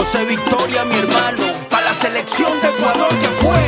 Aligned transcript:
José 0.00 0.24
Victoria, 0.24 0.82
mi 0.86 0.94
hermano, 0.94 1.44
para 1.68 1.90
la 1.90 1.94
selección 1.94 2.58
de 2.62 2.68
Ecuador 2.68 3.10
que 3.18 3.28
fue. 3.42 3.60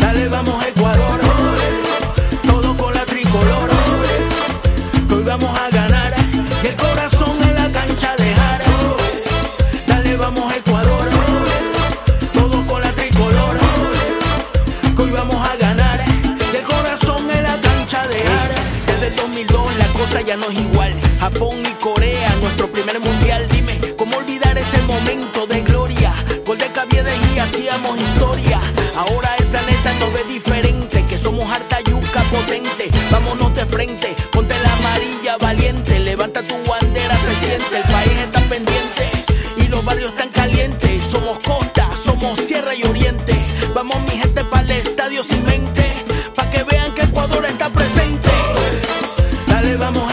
Dale, 0.00 0.26
vamos 0.26 0.66
Ecuador, 0.66 1.20
todo 2.42 2.76
con 2.76 2.92
la 2.92 3.04
tricolor. 3.06 3.70
Hoy 5.14 5.22
vamos 5.22 5.56
a 5.60 5.70
ganar 5.70 6.12
y 6.64 6.66
el 6.66 6.74
corazón 6.74 7.40
en 7.40 7.54
la 7.54 7.70
cancha 7.70 8.16
dejar. 8.16 8.62
Dale, 9.86 10.16
vamos 10.16 10.52
Ecuador, 10.54 11.08
todo 12.32 12.66
con 12.66 12.82
la 12.82 12.92
tricolor. 12.92 13.58
Hoy 14.98 15.10
vamos 15.12 15.48
a 15.48 15.56
ganar 15.56 16.04
y 16.52 16.56
el 16.56 16.64
corazón 16.64 17.30
en 17.30 17.44
la 17.44 17.60
cancha 17.60 18.08
dejar. 18.08 18.50
Desde 18.88 19.06
el 19.06 19.14
2002 19.14 19.76
la 19.76 19.86
cosa 19.86 20.20
ya 20.22 20.36
no 20.36 20.50
es 20.50 20.58
igual. 20.58 20.98
Japón 21.20 21.58
y 21.64 21.74
Corea, 21.74 21.99
momento 25.00 25.46
de 25.46 25.62
gloria? 25.62 26.12
Gol 26.44 26.58
de 26.58 26.66
Caviedes 26.66 27.18
y 27.34 27.38
hacíamos 27.38 28.00
historia. 28.00 28.60
Ahora 28.96 29.36
el 29.38 29.46
planeta 29.46 29.92
nos 30.00 30.12
ve 30.12 30.24
diferente, 30.24 31.04
que 31.04 31.18
somos 31.18 31.50
harta 31.50 31.80
yuca 31.80 32.22
potente. 32.30 32.90
Vámonos 33.10 33.54
de 33.54 33.64
frente, 33.66 34.14
ponte 34.32 34.54
la 34.62 34.72
amarilla 34.74 35.36
valiente. 35.38 35.98
Levanta 35.98 36.42
tu 36.42 36.56
bandera, 36.68 37.16
se 37.16 37.46
siente, 37.46 37.76
el 37.76 37.82
país 37.84 38.12
está 38.22 38.40
pendiente 38.40 39.10
y 39.56 39.68
los 39.68 39.84
barrios 39.84 40.10
están 40.12 40.28
calientes. 40.30 41.02
Somos 41.10 41.38
costa, 41.40 41.90
somos 42.04 42.38
sierra 42.40 42.74
y 42.74 42.82
oriente. 42.84 43.34
Vamos 43.74 43.96
mi 44.02 44.18
gente 44.18 44.44
para 44.44 44.62
el 44.62 44.70
estadio 44.72 45.22
sin 45.22 45.44
mente, 45.44 45.92
pa' 46.34 46.50
que 46.50 46.62
vean 46.64 46.92
que 46.94 47.02
Ecuador 47.02 47.44
está 47.46 47.68
presente. 47.68 48.28
Dale, 49.46 49.76
vamos 49.76 50.12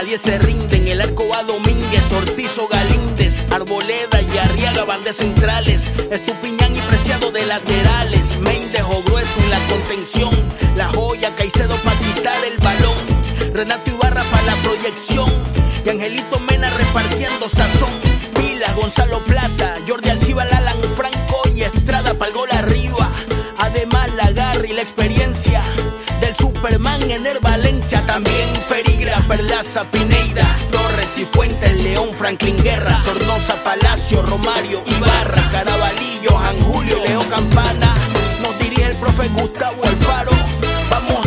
nadie 0.00 0.18
se 0.18 0.38
rinde. 0.38 0.76
En 0.78 0.88
el 0.88 1.00
arco 1.02 1.28
va 1.28 1.42
Domínguez, 1.42 2.02
Ortiz 2.12 2.56
o 2.58 2.66
Galíndez, 2.68 3.34
Arboleda 3.50 4.22
y 4.22 4.38
Arriaga 4.38 4.84
van 4.84 5.02
centrales. 5.12 5.82
Estupiñán 6.10 6.74
y 6.74 6.80
Preciado 6.80 7.30
de 7.30 7.44
laterales. 7.44 8.24
Méndez 8.40 8.82
o 8.82 9.02
Grueso 9.02 9.40
en 9.44 9.50
la 9.50 9.58
contención. 9.68 10.30
La 10.76 10.86
joya 10.94 11.34
Caicedo 11.36 11.76
para 11.84 11.98
quitar 11.98 12.38
el 12.44 12.56
balón. 12.58 12.96
Renato 13.52 13.90
Ibarra 13.90 14.22
para 14.24 14.42
la 14.44 14.54
proyección. 14.62 15.30
Y 15.84 15.90
Angelito 15.90 16.40
Mena 16.48 16.70
repartiendo 16.70 17.48
sazón. 17.50 17.92
Pilas, 18.34 18.74
Gonzalo 18.76 19.18
Plata, 19.18 19.69
Superman 26.60 27.10
en 27.10 27.26
el 27.26 27.38
Valencia. 27.38 28.04
También 28.04 28.48
Ferigra, 28.68 29.16
Perlaza, 29.26 29.82
Pineida, 29.90 30.44
Torres 30.70 31.08
y 31.16 31.24
Fuentes, 31.24 31.82
León, 31.82 32.10
Franklin 32.18 32.62
Guerra, 32.62 33.02
Sornosa, 33.02 33.54
Palacio, 33.64 34.20
Romario, 34.20 34.82
Ibarra, 34.84 35.42
Carabalillo, 35.52 36.36
Jan 36.36 36.60
Julio, 36.60 36.98
Leo 37.06 37.26
Campana. 37.30 37.94
Nos 38.42 38.58
dirige 38.58 38.90
el 38.90 38.96
profe 38.96 39.28
Gustavo 39.28 39.82
Alfaro. 39.84 40.32
Vamos 40.90 41.19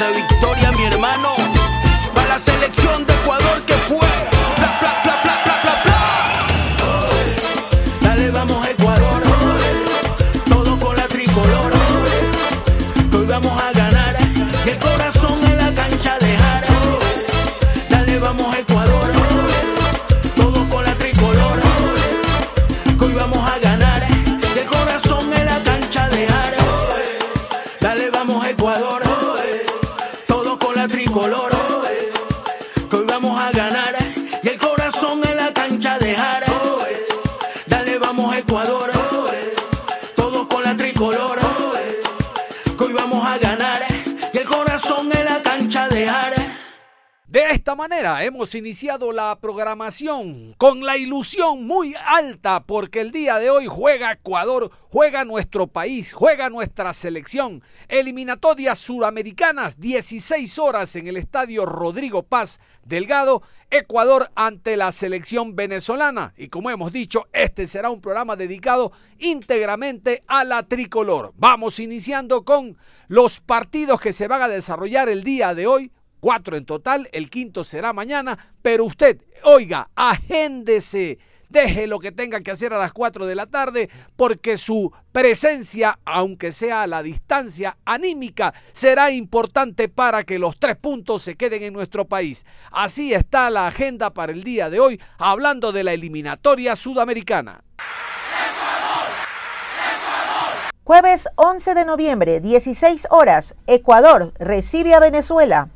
José 0.00 0.12
Victoria, 0.14 0.49
hemos 48.40 48.54
iniciado 48.54 49.12
la 49.12 49.38
programación 49.38 50.54
con 50.56 50.82
la 50.82 50.96
ilusión 50.96 51.66
muy 51.66 51.94
alta 52.06 52.64
porque 52.64 53.02
el 53.02 53.12
día 53.12 53.38
de 53.38 53.50
hoy 53.50 53.66
juega 53.66 54.12
Ecuador, 54.12 54.70
juega 54.88 55.26
nuestro 55.26 55.66
país, 55.66 56.14
juega 56.14 56.48
nuestra 56.48 56.94
selección. 56.94 57.62
Eliminatorias 57.86 58.78
suramericanas, 58.78 59.78
16 59.78 60.58
horas 60.58 60.96
en 60.96 61.08
el 61.08 61.18
estadio 61.18 61.66
Rodrigo 61.66 62.22
Paz 62.22 62.60
Delgado, 62.82 63.42
Ecuador 63.68 64.30
ante 64.34 64.78
la 64.78 64.90
selección 64.90 65.54
venezolana. 65.54 66.32
Y 66.38 66.48
como 66.48 66.70
hemos 66.70 66.94
dicho, 66.94 67.26
este 67.34 67.66
será 67.66 67.90
un 67.90 68.00
programa 68.00 68.36
dedicado 68.36 68.90
íntegramente 69.18 70.24
a 70.26 70.44
la 70.44 70.62
tricolor. 70.62 71.34
Vamos 71.36 71.78
iniciando 71.78 72.46
con 72.46 72.78
los 73.06 73.40
partidos 73.40 74.00
que 74.00 74.14
se 74.14 74.28
van 74.28 74.40
a 74.40 74.48
desarrollar 74.48 75.10
el 75.10 75.24
día 75.24 75.54
de 75.54 75.66
hoy 75.66 75.92
cuatro 76.20 76.56
en 76.56 76.64
total, 76.64 77.08
el 77.12 77.30
quinto 77.30 77.64
será 77.64 77.92
mañana, 77.92 78.52
pero 78.62 78.84
usted, 78.84 79.20
oiga, 79.42 79.88
agéndese, 79.96 81.18
deje 81.48 81.86
lo 81.86 81.98
que 81.98 82.12
tenga 82.12 82.40
que 82.40 82.50
hacer 82.50 82.72
a 82.72 82.78
las 82.78 82.92
cuatro 82.92 83.26
de 83.26 83.34
la 83.34 83.46
tarde, 83.46 83.90
porque 84.16 84.56
su 84.56 84.92
presencia, 85.12 85.98
aunque 86.04 86.52
sea 86.52 86.82
a 86.82 86.86
la 86.86 87.02
distancia 87.02 87.76
anímica, 87.84 88.54
será 88.72 89.10
importante 89.10 89.88
para 89.88 90.22
que 90.22 90.38
los 90.38 90.58
tres 90.58 90.76
puntos 90.76 91.22
se 91.22 91.36
queden 91.36 91.64
en 91.64 91.72
nuestro 91.72 92.06
país. 92.06 92.46
Así 92.70 93.12
está 93.12 93.50
la 93.50 93.66
agenda 93.66 94.14
para 94.14 94.32
el 94.32 94.44
día 94.44 94.70
de 94.70 94.80
hoy, 94.80 95.00
hablando 95.18 95.72
de 95.72 95.84
la 95.84 95.92
eliminatoria 95.92 96.76
sudamericana. 96.76 97.64
Jueves 100.84 101.28
11 101.36 101.74
de 101.74 101.84
noviembre, 101.84 102.40
16 102.40 103.08
horas, 103.10 103.54
Ecuador 103.68 104.32
recibe 104.40 104.94
a 104.94 104.98
Venezuela. 104.98 105.68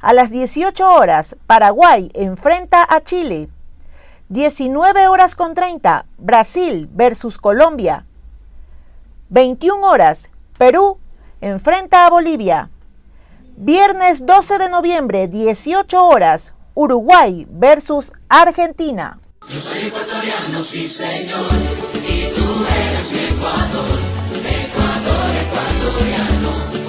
A 0.00 0.14
las 0.14 0.30
18 0.30 0.94
horas, 0.94 1.36
Paraguay 1.46 2.10
enfrenta 2.14 2.86
a 2.88 3.02
Chile. 3.02 3.50
19 4.30 5.08
horas 5.08 5.34
con 5.34 5.54
30, 5.54 6.06
Brasil 6.16 6.88
versus 6.90 7.36
Colombia. 7.36 8.06
21 9.28 9.86
horas, 9.86 10.30
Perú 10.56 10.98
enfrenta 11.42 12.06
a 12.06 12.10
Bolivia. 12.10 12.70
Viernes 13.56 14.24
12 14.24 14.56
de 14.56 14.70
noviembre, 14.70 15.28
18 15.28 16.02
horas, 16.02 16.54
Uruguay 16.72 17.46
versus 17.50 18.10
Argentina. 18.30 19.18
Yo 19.46 19.60
soy 19.60 19.88
ecuatoriano, 19.88 20.62
sí 20.62 20.88
señor, 20.88 21.40
y 22.08 22.32
tú 22.34 22.66
eres 22.88 23.12
Ecuador, 23.12 23.98
Ecuador 24.48 25.36
ecuatoriano, 25.36 26.79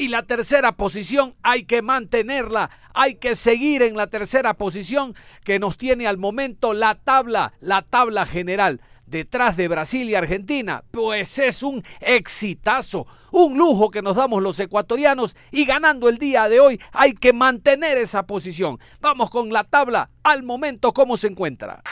Y 0.00 0.08
la 0.08 0.22
tercera 0.22 0.72
posición 0.72 1.34
hay 1.42 1.64
que 1.64 1.82
mantenerla, 1.82 2.70
hay 2.94 3.16
que 3.16 3.36
seguir 3.36 3.82
en 3.82 3.98
la 3.98 4.06
tercera 4.06 4.54
posición 4.54 5.14
que 5.44 5.58
nos 5.58 5.76
tiene 5.76 6.06
al 6.06 6.16
momento 6.16 6.72
la 6.72 6.94
tabla, 6.94 7.52
la 7.60 7.82
tabla 7.82 8.24
general 8.24 8.80
detrás 9.04 9.58
de 9.58 9.68
Brasil 9.68 10.08
y 10.08 10.14
Argentina, 10.14 10.84
pues 10.90 11.38
es 11.38 11.62
un 11.62 11.84
exitazo, 12.00 13.06
un 13.30 13.58
lujo 13.58 13.90
que 13.90 14.00
nos 14.00 14.16
damos 14.16 14.42
los 14.42 14.58
ecuatorianos 14.58 15.36
y 15.50 15.66
ganando 15.66 16.08
el 16.08 16.16
día 16.16 16.48
de 16.48 16.60
hoy 16.60 16.80
hay 16.92 17.12
que 17.12 17.34
mantener 17.34 17.98
esa 17.98 18.22
posición. 18.22 18.78
Vamos 19.02 19.28
con 19.28 19.52
la 19.52 19.64
tabla 19.64 20.08
al 20.22 20.42
momento 20.44 20.94
cómo 20.94 21.18
se 21.18 21.26
encuentra. 21.26 21.82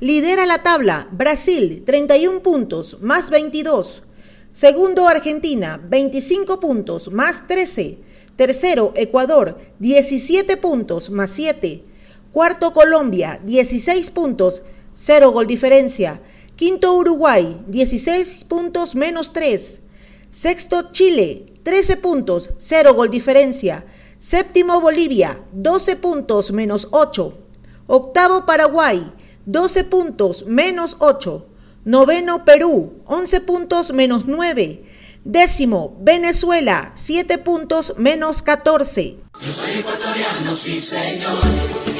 Lidera 0.00 0.46
la 0.46 0.62
tabla 0.62 1.06
Brasil, 1.10 1.82
31 1.84 2.40
puntos, 2.40 2.96
más 3.02 3.28
22. 3.28 4.04
Segundo 4.52 5.08
Argentina, 5.08 5.80
25 5.82 6.60
puntos, 6.60 7.10
más 7.10 7.46
13. 7.46 8.00
Tercero 8.36 8.92
Ecuador, 8.96 9.58
17 9.78 10.58
puntos, 10.58 11.08
más 11.08 11.30
7. 11.30 11.82
Cuarto 12.32 12.74
Colombia, 12.74 13.40
16 13.42 14.10
puntos, 14.10 14.62
0 14.94 15.30
gol 15.32 15.46
diferencia. 15.46 16.20
Quinto 16.54 16.94
Uruguay, 16.94 17.62
16 17.66 18.44
puntos 18.44 18.94
menos 18.94 19.32
3. 19.32 19.80
Sexto 20.30 20.90
Chile, 20.90 21.54
13 21.62 21.96
puntos, 21.96 22.50
0 22.58 22.92
gol 22.92 23.10
diferencia. 23.10 23.86
Séptimo 24.20 24.82
Bolivia, 24.82 25.40
12 25.52 25.96
puntos 25.96 26.52
menos 26.52 26.88
8. 26.90 27.38
Octavo 27.86 28.44
Paraguay, 28.44 29.12
12 29.46 29.84
puntos 29.84 30.44
menos 30.44 30.96
8. 30.98 31.46
Noveno 31.84 32.44
Perú, 32.44 33.02
11 33.06 33.40
puntos 33.40 33.92
menos 33.92 34.26
9. 34.26 34.84
Décimo 35.24 35.96
Venezuela, 36.00 36.92
7 36.94 37.38
puntos 37.38 37.94
menos 37.98 38.40
14. 38.42 39.16
Yo 39.40 39.52
soy 39.52 39.80
ecuatoriano, 39.80 40.54
sí 40.54 40.78
señor, 40.78 41.34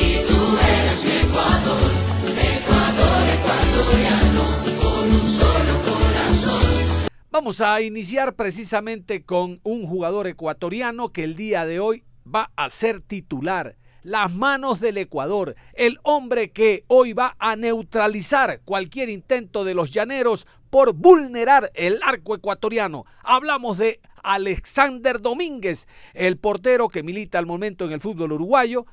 y 0.00 0.24
tú 0.24 0.58
eres 0.78 1.04
mi 1.04 1.10
Ecuador, 1.10 1.90
Ecuador 2.30 3.28
ecuatoriano, 3.34 4.44
con 4.80 5.10
un 5.10 5.26
solo 5.26 5.80
corazón. 5.84 7.10
Vamos 7.32 7.60
a 7.60 7.80
iniciar 7.80 8.36
precisamente 8.36 9.24
con 9.24 9.58
un 9.64 9.88
jugador 9.88 10.28
ecuatoriano 10.28 11.08
que 11.08 11.24
el 11.24 11.34
día 11.34 11.66
de 11.66 11.80
hoy 11.80 12.04
va 12.24 12.52
a 12.54 12.70
ser 12.70 13.00
titular 13.00 13.74
las 14.02 14.34
manos 14.34 14.80
del 14.80 14.98
Ecuador, 14.98 15.54
el 15.74 15.98
hombre 16.02 16.50
que 16.50 16.84
hoy 16.88 17.12
va 17.12 17.36
a 17.38 17.56
neutralizar 17.56 18.60
cualquier 18.64 19.08
intento 19.08 19.64
de 19.64 19.74
los 19.74 19.90
llaneros 19.90 20.46
por 20.70 20.94
vulnerar 20.94 21.70
el 21.74 22.00
arco 22.02 22.34
ecuatoriano. 22.34 23.04
Hablamos 23.22 23.78
de 23.78 24.00
Alexander 24.22 25.20
Domínguez, 25.20 25.86
el 26.14 26.36
portero 26.38 26.88
que 26.88 27.02
milita 27.02 27.38
al 27.38 27.46
momento 27.46 27.84
en 27.84 27.92
el 27.92 28.00
fútbol 28.00 28.32
uruguayo, 28.32 28.86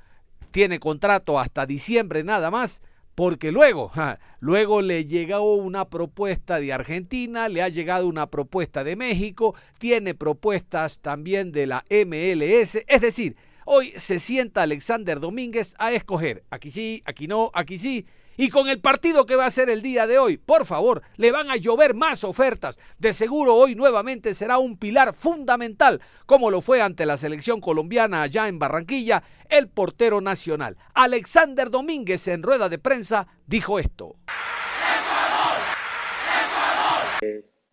tiene 0.52 0.80
contrato 0.80 1.40
hasta 1.40 1.66
diciembre 1.66 2.24
nada 2.24 2.52
más, 2.52 2.82
porque 3.16 3.52
luego, 3.52 3.92
luego 4.40 4.82
le 4.82 5.06
llegó 5.06 5.56
una 5.56 5.90
propuesta 5.90 6.60
de 6.60 6.72
Argentina, 6.74 7.50
le 7.50 7.62
ha 7.62 7.70
llegado 7.70 8.08
una 8.08 8.28
propuesta 8.28 8.84
de 8.84 8.96
México, 8.96 9.56
tiene 9.78 10.16
propuestas 10.16 11.00
también 11.02 11.52
de 11.52 11.68
la 11.68 11.86
MLS, 11.90 12.84
es 12.88 13.02
decir, 13.02 13.36
Hoy 13.72 13.94
se 13.98 14.18
sienta 14.18 14.64
Alexander 14.64 15.20
Domínguez 15.20 15.76
a 15.78 15.92
escoger. 15.92 16.44
Aquí 16.50 16.72
sí, 16.72 17.04
aquí 17.06 17.28
no, 17.28 17.52
aquí 17.54 17.78
sí. 17.78 18.08
Y 18.36 18.50
con 18.50 18.68
el 18.68 18.82
partido 18.82 19.28
que 19.28 19.36
va 19.36 19.46
a 19.46 19.52
ser 19.52 19.70
el 19.70 19.84
día 19.84 20.08
de 20.08 20.18
hoy, 20.18 20.38
por 20.38 20.66
favor, 20.66 21.04
le 21.18 21.32
van 21.32 21.52
a 21.52 21.56
llover 21.56 21.94
más 21.94 22.24
ofertas. 22.24 22.80
De 22.98 23.14
seguro 23.14 23.54
hoy 23.54 23.76
nuevamente 23.76 24.34
será 24.34 24.58
un 24.58 24.76
pilar 24.76 25.14
fundamental, 25.14 26.02
como 26.26 26.50
lo 26.50 26.62
fue 26.62 26.82
ante 26.82 27.06
la 27.06 27.16
selección 27.16 27.62
colombiana 27.62 28.24
allá 28.24 28.48
en 28.48 28.58
Barranquilla, 28.58 29.22
el 29.50 29.70
portero 29.70 30.20
nacional. 30.20 30.76
Alexander 30.96 31.70
Domínguez 31.70 32.28
en 32.28 32.42
rueda 32.42 32.70
de 32.70 32.80
prensa 32.80 33.28
dijo 33.46 33.78
esto. 33.78 34.16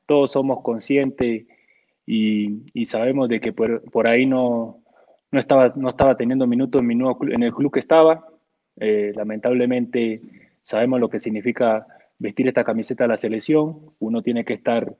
todos 0.04 0.30
somos 0.30 0.62
conscientes 0.62 1.46
y, 2.04 2.84
sabemos 2.84 3.30
de 3.30 3.40
que 3.40 3.54
por 3.54 4.06
ahí 4.06 4.26
no, 4.26 4.82
no 5.36 5.40
estaba, 5.40 5.72
no 5.76 5.90
estaba 5.90 6.16
teniendo 6.16 6.46
minutos 6.46 6.82
en, 6.82 7.42
el 7.42 7.52
club 7.52 7.70
que 7.70 7.78
estaba. 7.78 8.26
Eh, 8.80 9.12
lamentablemente 9.14 10.22
sabemos 10.62 10.98
lo 10.98 11.10
que 11.10 11.18
significa 11.18 11.86
vestir 12.18 12.48
esta 12.48 12.64
camiseta 12.64 13.04
de 13.04 13.08
la 13.08 13.18
selección. 13.18 13.92
Uno 13.98 14.22
tiene 14.22 14.46
que 14.46 14.54
estar 14.54 14.96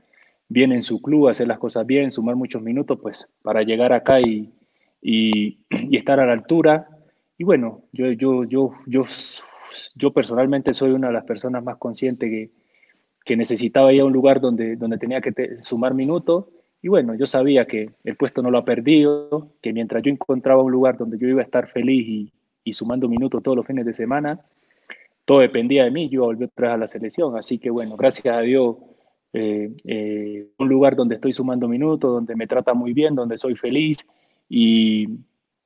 bien 0.51 0.73
en 0.73 0.83
su 0.83 1.01
club, 1.01 1.29
hacer 1.29 1.49
las 1.49 1.59
cosas 1.59 1.87
bien, 1.87 2.11
sumar 2.11 2.37
muchos 2.37 2.61
minutos, 2.61 2.99
pues 3.01 3.27
para 3.41 3.63
llegar 3.63 3.95
acá 3.95 4.21
y, 4.21 4.53
y, 5.01 5.59
estar 5.97 6.21
a 6.21 6.27
la 6.27 6.35
altura. 6.35 6.87
Y 7.39 7.45
bueno, 7.45 7.85
yo, 7.93 8.13
yo, 8.13 8.45
yo, 8.45 8.73
yo, 8.87 9.05
yo 9.95 10.13
personalmente 10.13 10.75
soy 10.75 10.91
una 10.91 11.07
de 11.07 11.15
las 11.15 11.25
personas 11.25 11.65
más 11.65 11.79
conscientes 11.79 12.29
que, 12.29 12.51
que 13.25 13.39
necesitaba 13.39 13.91
ir 13.91 14.03
a 14.03 14.05
un 14.05 14.13
lugar 14.13 14.43
donde, 14.43 14.77
donde 14.77 14.99
tenía 14.99 15.23
que 15.23 15.61
sumar 15.61 15.95
minutos 15.95 16.45
y 16.87 16.89
bueno, 16.89 17.17
yo 17.17 17.27
sabía 17.27 17.67
que 17.67 17.91
el 18.05 18.15
puesto 18.15 18.43
no 18.43 18.51
lo 18.53 18.59
ha 18.59 18.65
perdido, 18.65 19.51
que 19.61 19.73
mientras 19.73 20.05
yo 20.05 20.13
encontraba 20.13 20.63
un 20.63 20.71
lugar 20.71 20.97
donde 20.97 21.19
yo 21.19 21.27
iba 21.27 21.41
a 21.41 21.45
estar 21.45 21.67
feliz 21.67 22.31
y, 22.65 22.73
sumando 22.73 23.09
minutos 23.09 23.43
todos 23.43 23.57
los 23.57 23.67
fines 23.67 23.85
de 23.85 23.93
semana, 23.93 24.39
todo 25.25 25.41
dependía 25.41 25.83
de 25.83 25.91
mí, 25.91 26.09
yo 26.09 26.27
volver 26.27 26.49
otra 26.49 26.69
vez 26.69 26.75
a 26.75 26.79
la 26.79 26.87
selección. 26.87 27.37
Así 27.37 27.59
que 27.59 27.71
bueno, 27.71 27.97
gracias 27.97 28.33
a 28.33 28.41
Dios, 28.41 28.77
eh, 29.33 29.75
eh, 29.85 30.47
un 30.59 30.69
lugar 30.69 30.95
donde 30.95 31.17
estoy 31.17 31.33
sumando 31.33 31.67
minutos, 31.67 32.09
donde 32.09 32.37
me 32.37 32.47
trata 32.47 32.73
muy 32.73 32.93
bien, 32.93 33.17
donde 33.17 33.37
soy 33.37 33.57
feliz. 33.57 34.07
Y, 34.49 35.09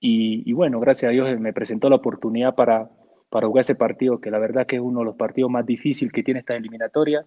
y, 0.01 0.51
bueno, 0.55 0.81
gracias 0.81 1.11
a 1.11 1.13
Dios 1.13 1.39
me 1.39 1.53
presentó 1.53 1.91
la 1.91 1.97
oportunidad 1.97 2.55
para, 2.55 2.91
para 3.29 3.47
jugar 3.47 3.61
ese 3.61 3.75
partido, 3.75 4.23
que 4.23 4.31
la 4.31 4.39
verdad 4.39 4.67
que 4.67 4.77
es 4.77 4.83
uno 4.83 5.01
de 5.01 5.05
los 5.05 5.17
partidos 5.17 5.51
más 5.51 5.67
difíciles 5.67 6.15
que 6.15 6.23
tiene 6.23 6.41
esta 6.41 6.57
eliminatoria 6.57 7.27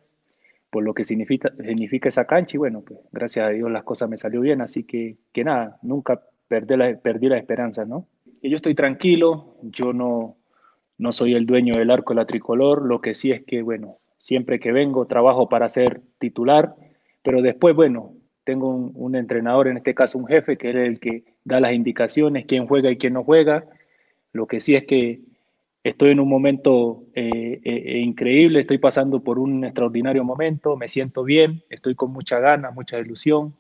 por 0.74 0.84
lo 0.84 0.96
que 0.96 1.04
significa, 1.04 1.54
significa 1.64 2.10
esa 2.10 2.26
cancha 2.26 2.56
y 2.56 2.58
bueno, 2.58 2.82
pues 2.82 3.00
gracias 3.12 3.46
a 3.46 3.50
Dios 3.52 3.70
las 3.70 3.84
cosas 3.84 4.10
me 4.10 4.18
salió 4.18 4.42
bien, 4.42 4.60
así 4.60 4.84
que, 4.84 5.18
que 5.32 5.44
nada, 5.44 5.78
nunca 5.84 6.24
perdí 6.48 6.76
la, 6.76 6.98
perdí 6.98 7.30
la 7.30 7.38
esperanza, 7.38 7.86
¿no? 7.86 8.08
Y 8.42 8.50
yo 8.50 8.56
estoy 8.56 8.74
tranquilo, 8.74 9.56
yo 9.62 9.94
no, 9.94 10.36
no 10.98 11.12
soy 11.12 11.36
el 11.36 11.46
dueño 11.46 11.78
del 11.78 11.92
arco 11.92 12.14
de 12.14 12.22
la 12.22 12.26
tricolor, 12.26 12.82
lo 12.88 13.02
que 13.02 13.14
sí 13.14 13.32
es 13.32 13.44
que, 13.44 13.62
bueno, 13.62 14.00
siempre 14.18 14.60
que 14.60 14.72
vengo 14.72 15.06
trabajo 15.06 15.48
para 15.48 15.70
ser 15.70 16.02
titular, 16.18 16.74
pero 17.22 17.44
después, 17.44 17.76
bueno, 17.76 18.16
tengo 18.44 18.74
un, 18.74 18.94
un 18.96 19.16
entrenador, 19.16 19.68
en 19.68 19.78
este 19.78 19.94
caso 19.94 20.18
un 20.18 20.26
jefe, 20.26 20.58
que 20.58 20.70
es 20.70 20.76
el 20.76 21.00
que 21.00 21.24
da 21.44 21.60
las 21.60 21.74
indicaciones, 21.74 22.48
quién 22.48 22.66
juega 22.66 22.90
y 22.90 22.98
quién 22.98 23.14
no 23.14 23.24
juega, 23.24 23.64
lo 24.32 24.48
que 24.48 24.60
sí 24.60 24.74
es 24.74 24.86
que 24.86 25.22
Estoy 25.84 26.12
en 26.12 26.22
un 26.22 26.30
momento 26.30 27.04
eh, 27.14 27.60
eh, 27.62 28.00
increíble, 28.00 28.62
estoy 28.62 28.78
pasando 28.78 29.22
por 29.22 29.38
un 29.38 29.66
extraordinario 29.66 30.24
momento, 30.24 30.78
me 30.78 30.88
siento 30.88 31.26
bien, 31.26 31.62
estoy 31.70 31.94
con 31.94 32.14
mucha 32.14 32.40
ganas, 32.40 32.74
mucha 32.74 32.98
ilusión. 33.00 33.54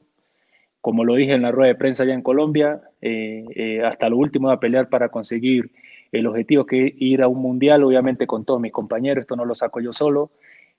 Como 0.80 1.03
lo 1.03 1.15
dije 1.15 1.34
en 1.34 1.42
la 1.42 1.51
rueda 1.51 1.68
de 1.74 1.75
prensa 1.75 2.03
allá 2.03 2.13
en 2.13 2.22
Colombia, 2.22 2.82
eh, 3.01 3.82
hasta 3.84 4.08
lo 4.08 4.18
último 4.18 4.50
a 4.50 4.60
pelear 4.60 4.88
para 4.88 5.10
conseguir 5.10 5.72
el 6.13 6.25
objetivo 6.27 6.65
que 6.65 6.88
es 6.88 6.94
ir 6.98 7.22
a 7.24 7.27
un 7.27 7.42
mundial, 7.42 7.84
obviamente 7.84 8.25
con 8.25 8.46
todos 8.46 8.62
mis 8.62 8.72
compañeros, 8.72 9.24
esto 9.24 9.36
no 9.36 9.44
lo 9.44 9.56
saco 9.56 9.82
yo 9.82 9.92
solo. 9.92 10.32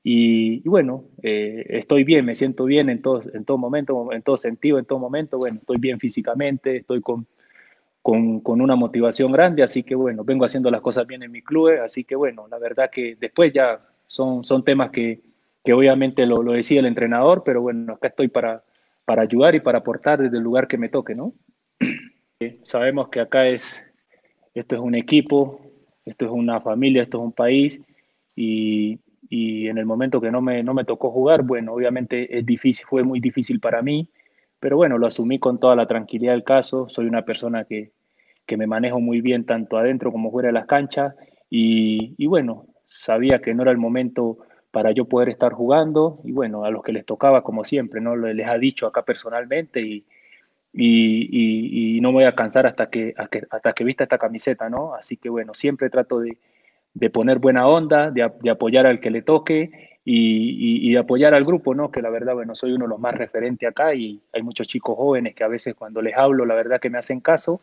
Y, 0.02 0.60
bueno, 0.68 1.04
estoy 1.22 2.04
bien, 2.04 2.26
me 2.26 2.34
siento 2.34 2.66
bien 2.66 2.90
en 2.90 3.00
todo, 3.00 3.22
en 3.32 3.44
todo 3.46 3.56
momento, 3.56 4.12
en 4.12 4.20
todo 4.20 4.36
sentido, 4.36 4.78
en 4.78 4.84
todo 4.84 4.98
momento. 4.98 5.38
Bueno, 5.38 5.58
estoy 5.60 5.78
bien 5.78 5.98
físicamente, 5.98 6.76
estoy 6.76 7.00
con, 7.00 7.26
con, 8.04 8.60
una 8.60 8.76
motivación 8.76 9.32
grande, 9.32 9.62
así 9.62 9.82
que 9.82 9.94
bueno, 9.94 10.24
vengo 10.24 10.44
haciendo 10.44 10.70
las 10.70 10.82
cosas 10.82 11.06
bien 11.06 11.22
en 11.22 11.32
mi 11.32 11.40
club, 11.40 11.80
así 11.82 12.04
que 12.04 12.14
bueno, 12.14 12.46
la 12.48 12.58
verdad 12.58 12.90
que 12.90 13.16
después 13.18 13.50
ya 13.54 13.80
son, 14.06 14.44
son 14.44 14.62
temas 14.62 14.90
que, 14.90 15.22
que 15.64 15.72
obviamente 15.72 16.26
lo, 16.26 16.42
lo, 16.42 16.52
decía 16.52 16.80
el 16.80 16.86
entrenador, 16.86 17.42
pero 17.46 17.62
bueno, 17.62 17.94
acá 17.94 18.08
estoy 18.08 18.28
para, 18.28 18.62
para 19.06 19.22
ayudar 19.22 19.54
y 19.54 19.60
para 19.60 19.78
aportar 19.78 20.20
desde 20.20 20.36
el 20.36 20.42
lugar 20.42 20.68
que 20.68 20.76
me 20.76 20.90
toque, 20.90 21.14
¿no? 21.14 21.32
Sabemos 22.64 23.08
que 23.08 23.20
acá 23.20 23.48
es, 23.48 23.82
esto 24.52 24.74
es 24.74 24.82
un 24.82 24.94
equipo, 24.94 25.62
esto 26.04 26.26
es 26.26 26.30
una 26.30 26.60
familia, 26.60 27.04
esto 27.04 27.16
es 27.16 27.24
un 27.24 27.32
país 27.32 27.80
y, 28.36 28.98
y 29.30 29.68
en 29.68 29.78
el 29.78 29.86
momento 29.86 30.20
que 30.20 30.30
no 30.30 30.42
me, 30.42 30.62
no 30.62 30.74
me 30.74 30.84
tocó 30.84 31.10
jugar, 31.10 31.42
bueno, 31.42 31.72
obviamente 31.72 32.38
es 32.38 32.44
difícil, 32.44 32.84
fue 32.86 33.02
muy 33.02 33.18
difícil 33.18 33.60
para 33.60 33.80
mí, 33.80 34.10
pero 34.64 34.78
bueno, 34.78 34.96
lo 34.96 35.06
asumí 35.06 35.38
con 35.38 35.60
toda 35.60 35.76
la 35.76 35.86
tranquilidad 35.86 36.32
del 36.32 36.42
caso. 36.42 36.88
Soy 36.88 37.04
una 37.04 37.20
persona 37.20 37.64
que, 37.64 37.90
que 38.46 38.56
me 38.56 38.66
manejo 38.66 38.98
muy 38.98 39.20
bien 39.20 39.44
tanto 39.44 39.76
adentro 39.76 40.10
como 40.10 40.30
fuera 40.30 40.46
de 40.46 40.54
las 40.54 40.64
canchas 40.64 41.14
y, 41.50 42.14
y, 42.16 42.24
bueno, 42.24 42.64
sabía 42.86 43.42
que 43.42 43.52
no 43.52 43.60
era 43.60 43.72
el 43.72 43.76
momento 43.76 44.38
para 44.70 44.92
yo 44.92 45.04
poder 45.04 45.28
estar 45.28 45.52
jugando 45.52 46.18
y 46.24 46.32
bueno, 46.32 46.64
a 46.64 46.70
los 46.70 46.82
que 46.82 46.94
les 46.94 47.04
tocaba 47.04 47.42
como 47.42 47.62
siempre, 47.62 48.00
¿no? 48.00 48.16
Les 48.16 48.48
ha 48.48 48.56
dicho 48.56 48.86
acá 48.86 49.02
personalmente 49.02 49.82
y, 49.82 50.06
y, 50.72 51.96
y, 51.98 52.00
no 52.00 52.08
me 52.08 52.14
voy 52.14 52.24
a 52.24 52.34
cansar 52.34 52.66
hasta 52.66 52.88
que, 52.88 53.12
hasta 53.18 53.74
que 53.74 53.84
vista 53.84 54.04
esta 54.04 54.16
camiseta, 54.16 54.70
¿no? 54.70 54.94
Así 54.94 55.18
que 55.18 55.28
bueno, 55.28 55.52
siempre 55.52 55.90
trato 55.90 56.20
de, 56.20 56.38
de 56.94 57.10
poner 57.10 57.38
buena 57.38 57.68
onda, 57.68 58.10
de, 58.10 58.32
de, 58.40 58.48
apoyar 58.48 58.86
al 58.86 58.98
que 58.98 59.10
le 59.10 59.20
toque 59.20 59.93
y, 60.04 60.96
apoyar 60.96 61.34
al 61.34 61.44
grupo, 61.44 61.74
¿no? 61.74 61.90
Que 61.90 62.02
la 62.02 62.10
verdad, 62.10 62.34
bueno, 62.34 62.54
soy 62.54 62.72
uno 62.72 62.84
de 62.84 62.90
los 62.90 63.00
más 63.00 63.14
referentes 63.14 63.68
acá 63.68 63.94
y 63.94 64.20
hay 64.32 64.42
muchos 64.42 64.66
chicos 64.66 64.96
jóvenes 64.96 65.34
que 65.34 65.44
a 65.44 65.48
veces 65.48 65.74
cuando 65.74 66.02
les 66.02 66.14
hablo, 66.16 66.44
la 66.44 66.54
verdad 66.54 66.80
que 66.80 66.90
me 66.90 66.98
hacen 66.98 67.20
caso 67.20 67.60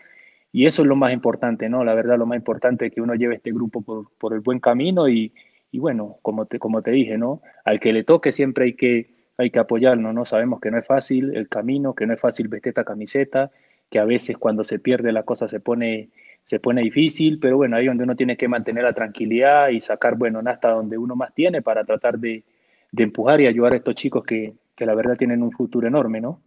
y 0.51 0.65
eso 0.65 0.81
es 0.81 0.87
lo 0.87 0.95
más 0.95 1.13
importante, 1.13 1.69
¿no? 1.69 1.83
La 1.83 1.93
verdad, 1.93 2.17
lo 2.17 2.25
más 2.25 2.37
importante 2.37 2.87
es 2.87 2.93
que 2.93 3.01
uno 3.01 3.15
lleve 3.15 3.35
este 3.35 3.51
grupo 3.51 3.81
por, 3.81 4.11
por 4.17 4.33
el 4.33 4.41
buen 4.41 4.59
camino 4.59 5.07
y, 5.07 5.33
y, 5.71 5.79
bueno, 5.79 6.17
como 6.21 6.45
te, 6.45 6.59
como 6.59 6.81
te 6.81 6.91
dije, 6.91 7.17
¿no? 7.17 7.41
Al 7.63 7.79
que 7.79 7.93
le 7.93 8.03
toque 8.03 8.31
siempre 8.31 8.65
hay 8.65 8.73
que, 8.73 9.09
hay 9.37 9.49
que 9.49 9.59
apoyarlo, 9.59 10.11
¿no? 10.11 10.25
Sabemos 10.25 10.59
que 10.59 10.71
no 10.71 10.77
es 10.77 10.85
fácil 10.85 11.35
el 11.35 11.47
camino, 11.47 11.93
que 11.93 12.05
no 12.05 12.13
es 12.13 12.19
fácil 12.19 12.47
vestir 12.47 12.71
esta 12.71 12.83
camiseta, 12.83 13.51
que 13.89 13.99
a 13.99 14.05
veces 14.05 14.37
cuando 14.37 14.63
se 14.63 14.79
pierde 14.79 15.11
la 15.11 15.23
cosa 15.23 15.47
se 15.47 15.59
pone 15.59 16.09
se 16.43 16.59
pone 16.59 16.81
difícil, 16.81 17.39
pero 17.39 17.57
bueno, 17.57 17.77
ahí 17.77 17.85
donde 17.85 18.03
uno 18.03 18.15
tiene 18.15 18.37
que 18.37 18.47
mantener 18.47 18.83
la 18.83 18.93
tranquilidad 18.93 19.69
y 19.69 19.79
sacar, 19.79 20.15
bueno, 20.15 20.41
hasta 20.45 20.71
donde 20.71 20.97
uno 20.97 21.15
más 21.15 21.33
tiene 21.33 21.61
para 21.61 21.83
tratar 21.83 22.19
de, 22.19 22.43
de 22.91 23.03
empujar 23.03 23.41
y 23.41 23.47
ayudar 23.47 23.73
a 23.73 23.77
estos 23.77 23.95
chicos 23.95 24.23
que, 24.23 24.53
que, 24.75 24.85
la 24.85 24.95
verdad 24.95 25.17
tienen 25.17 25.43
un 25.43 25.51
futuro 25.51 25.87
enorme, 25.87 26.19
¿no? 26.19 26.41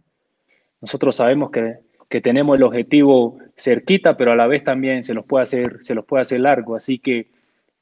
Nosotros 0.81 1.15
sabemos 1.15 1.49
que, 1.51 1.77
que, 2.09 2.21
tenemos 2.21 2.57
el 2.57 2.63
objetivo 2.63 3.39
cerquita, 3.57 4.17
pero 4.17 4.31
a 4.31 4.35
la 4.35 4.47
vez 4.47 4.63
también 4.63 5.03
se 5.03 5.13
los 5.13 5.25
puede 5.25 5.43
hacer, 5.43 5.79
se 5.81 5.95
los 5.95 6.05
puede 6.05 6.21
hacer 6.21 6.41
largo, 6.41 6.75
así 6.75 6.99
que, 6.99 7.27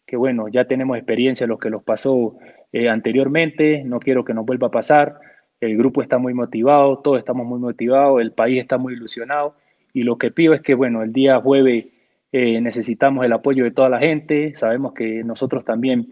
que 0.05 0.15
bueno, 0.15 0.48
ya 0.48 0.65
tenemos 0.65 0.98
experiencia 0.98 1.48
los 1.48 1.60
que 1.60 1.70
los 1.70 1.84
pasó 1.84 2.36
eh, 2.72 2.89
anteriormente, 2.89 3.84
no 3.84 4.00
quiero 4.00 4.24
que 4.24 4.34
nos 4.34 4.46
vuelva 4.46 4.67
a 4.67 4.72
pasar, 4.72 5.20
el 5.60 5.77
grupo 5.77 6.01
está 6.01 6.17
muy 6.17 6.34
motivado, 6.34 7.00
todos 7.00 7.20
estamos 7.20 7.46
muy 7.46 7.60
motivados, 7.60 8.22
el 8.22 8.32
país 8.32 8.62
está 8.62 8.77
muy 8.77 8.93
ilusionado. 8.93 9.55
Y 9.93 10.03
lo 10.03 10.17
que 10.17 10.32
pido 10.32 10.53
es 10.53 10.62
que, 10.62 10.74
bueno, 10.74 11.03
el 11.03 11.13
día 11.13 11.39
jueves 11.39 11.86
eh, 12.33 12.59
necesitamos 12.59 13.23
el 13.23 13.31
apoyo 13.31 13.63
de 13.63 13.71
toda 13.71 13.89
la 13.89 13.99
gente, 13.99 14.55
sabemos 14.55 14.93
que 14.93 15.23
nosotros 15.23 15.63
también 15.63 16.09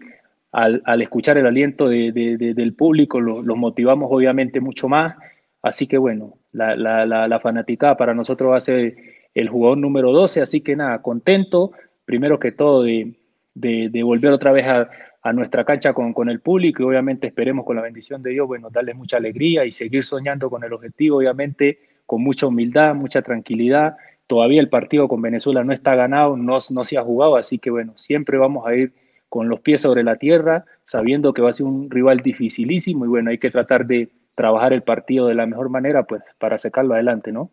al, 0.52 0.80
al 0.86 1.02
escuchar 1.02 1.36
el 1.36 1.46
aliento 1.46 1.88
de, 1.88 2.12
de, 2.12 2.36
de, 2.36 2.54
del 2.54 2.74
público 2.74 3.20
los 3.20 3.44
lo 3.44 3.56
motivamos 3.56 4.08
obviamente 4.10 4.60
mucho 4.60 4.88
más, 4.88 5.16
así 5.62 5.86
que 5.88 5.98
bueno, 5.98 6.38
la, 6.52 6.76
la, 6.76 7.04
la, 7.04 7.26
la 7.26 7.40
fanaticada 7.40 7.96
para 7.96 8.14
nosotros 8.14 8.52
va 8.52 8.58
a 8.58 8.60
ser 8.60 8.94
el 9.34 9.48
jugador 9.48 9.78
número 9.78 10.12
12, 10.12 10.40
así 10.40 10.60
que 10.60 10.76
nada, 10.76 11.02
contento, 11.02 11.72
primero 12.04 12.38
que 12.38 12.52
todo 12.52 12.84
de, 12.84 13.14
de 13.54 14.02
volver 14.02 14.32
otra 14.32 14.52
vez 14.52 14.66
a, 14.66 14.88
a 15.22 15.32
nuestra 15.32 15.64
cancha 15.64 15.92
con, 15.92 16.12
con, 16.12 16.28
el 16.28 16.40
público. 16.40 16.82
Y 16.82 16.86
obviamente 16.86 17.26
esperemos 17.26 17.64
con 17.64 17.76
la 17.76 17.82
bendición 17.82 18.22
de 18.22 18.30
Dios, 18.30 18.46
bueno, 18.46 18.70
darles 18.70 18.96
mucha 18.96 19.16
alegría 19.16 19.64
y 19.64 19.72
seguir 19.72 20.04
soñando 20.04 20.50
con 20.50 20.64
el 20.64 20.72
objetivo, 20.72 21.18
obviamente 21.18 21.78
con 22.06 22.22
mucha 22.22 22.46
humildad, 22.46 22.94
mucha 22.94 23.22
tranquilidad 23.22 23.96
Todavía 24.32 24.62
el 24.62 24.70
partido 24.70 25.08
con 25.08 25.20
Venezuela 25.20 25.62
no 25.62 25.74
está 25.74 25.94
ganado, 25.94 26.38
no, 26.38 26.58
no 26.70 26.84
se 26.84 26.96
ha 26.96 27.02
jugado, 27.02 27.36
así 27.36 27.58
que 27.58 27.68
bueno, 27.68 27.92
siempre 27.98 28.38
vamos 28.38 28.66
a 28.66 28.74
ir 28.74 28.94
con 29.28 29.50
los 29.50 29.60
pies 29.60 29.82
sobre 29.82 30.02
la 30.02 30.16
tierra, 30.16 30.64
sabiendo 30.86 31.34
que 31.34 31.42
va 31.42 31.50
a 31.50 31.52
ser 31.52 31.66
un 31.66 31.90
rival 31.90 32.20
dificilísimo 32.20 33.04
y 33.04 33.08
bueno, 33.08 33.28
hay 33.28 33.36
que 33.36 33.50
tratar 33.50 33.84
de 33.84 34.08
trabajar 34.34 34.72
el 34.72 34.80
partido 34.80 35.26
de 35.26 35.34
la 35.34 35.44
mejor 35.44 35.68
manera 35.68 36.04
pues 36.04 36.22
para 36.38 36.56
sacarlo 36.56 36.94
adelante, 36.94 37.30
¿no? 37.30 37.50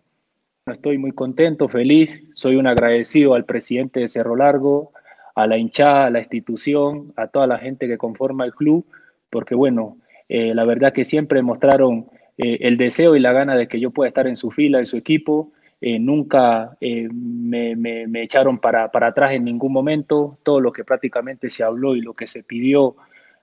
Estoy 0.68 0.98
muy 0.98 1.12
contento, 1.12 1.68
feliz, 1.68 2.24
soy 2.34 2.56
un 2.56 2.66
agradecido 2.66 3.34
al 3.34 3.44
presidente 3.44 4.00
de 4.00 4.08
Cerro 4.08 4.38
Largo, 4.38 4.94
a 5.36 5.48
la 5.48 5.58
hinchada, 5.58 6.06
a 6.06 6.10
la 6.10 6.20
institución, 6.20 7.12
a 7.18 7.28
toda 7.28 7.46
la 7.46 7.58
gente 7.58 7.90
que 7.90 7.98
conforma 7.98 8.46
el 8.46 8.54
club, 8.54 8.86
porque 9.30 9.54
bueno, 9.54 9.98
eh, 10.30 10.56
la 10.56 10.64
verdad 10.64 10.94
que 10.94 11.04
siempre 11.04 11.42
mostraron 11.42 12.06
eh, 12.38 12.60
el 12.62 12.78
deseo 12.78 13.18
y 13.18 13.20
la 13.20 13.34
gana 13.34 13.58
de 13.58 13.68
que 13.68 13.82
yo 13.82 13.92
pueda 13.92 14.08
estar 14.08 14.28
en 14.28 14.38
su 14.38 14.50
fila, 14.50 14.80
en 14.80 14.86
su 14.86 14.96
equipo, 14.96 15.52
eh, 15.82 15.98
nunca 15.98 16.76
eh, 16.82 17.08
me, 17.10 17.74
me, 17.76 18.22
echaron 18.22 18.60
para, 18.60 18.92
para, 18.92 19.08
atrás 19.08 19.32
en 19.32 19.46
ningún 19.46 19.72
momento, 19.72 20.38
todo 20.44 20.60
lo 20.60 20.74
que 20.74 20.84
prácticamente 20.84 21.50
se 21.50 21.64
habló 21.64 21.96
y 21.96 22.02
lo 22.02 22.14
que 22.14 22.28
se 22.28 22.44
pidió 22.44 22.98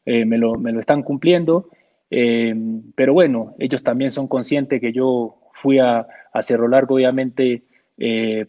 eh, 0.05 0.27
me, 0.27 0.37
lo, 0.37 0.55
me, 0.57 0.71
lo, 0.73 0.81
están 0.81 1.03
cumpliendo, 1.03 1.71
pero 2.09 3.13
bueno, 3.15 3.55
ellos 3.59 3.83
también 3.83 4.13
son 4.13 4.29
conscientes 4.29 4.81
que 4.81 4.93
yo 4.93 5.37
fui 5.55 5.81
a, 5.81 6.07
a 6.33 6.43
Cerro 6.43 6.69
Largo 6.69 6.95
obviamente 6.95 7.65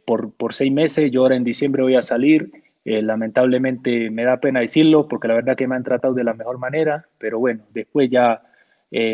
por, 0.06 0.32
por 0.34 0.54
seis 0.54 0.72
meses, 0.72 1.10
yo 1.10 1.24
ahora 1.24 1.36
en 1.36 1.44
diciembre 1.44 1.82
voy 1.82 1.96
a 1.96 2.04
salir, 2.04 2.52
lamentablemente 2.84 4.12
me 4.12 4.26
da 4.26 4.40
pena 4.40 4.60
decirlo 4.60 5.08
porque 5.08 5.28
la 5.28 5.34
verdad 5.34 5.56
que 5.56 5.68
me 5.68 5.76
han 5.76 5.84
tratado 5.84 6.14
de 6.14 6.24
la 6.24 6.36
mejor 6.36 6.60
manera, 6.60 7.08
pero 7.18 7.40
bueno, 7.40 7.64
después 7.74 8.12
ya... 8.12 8.44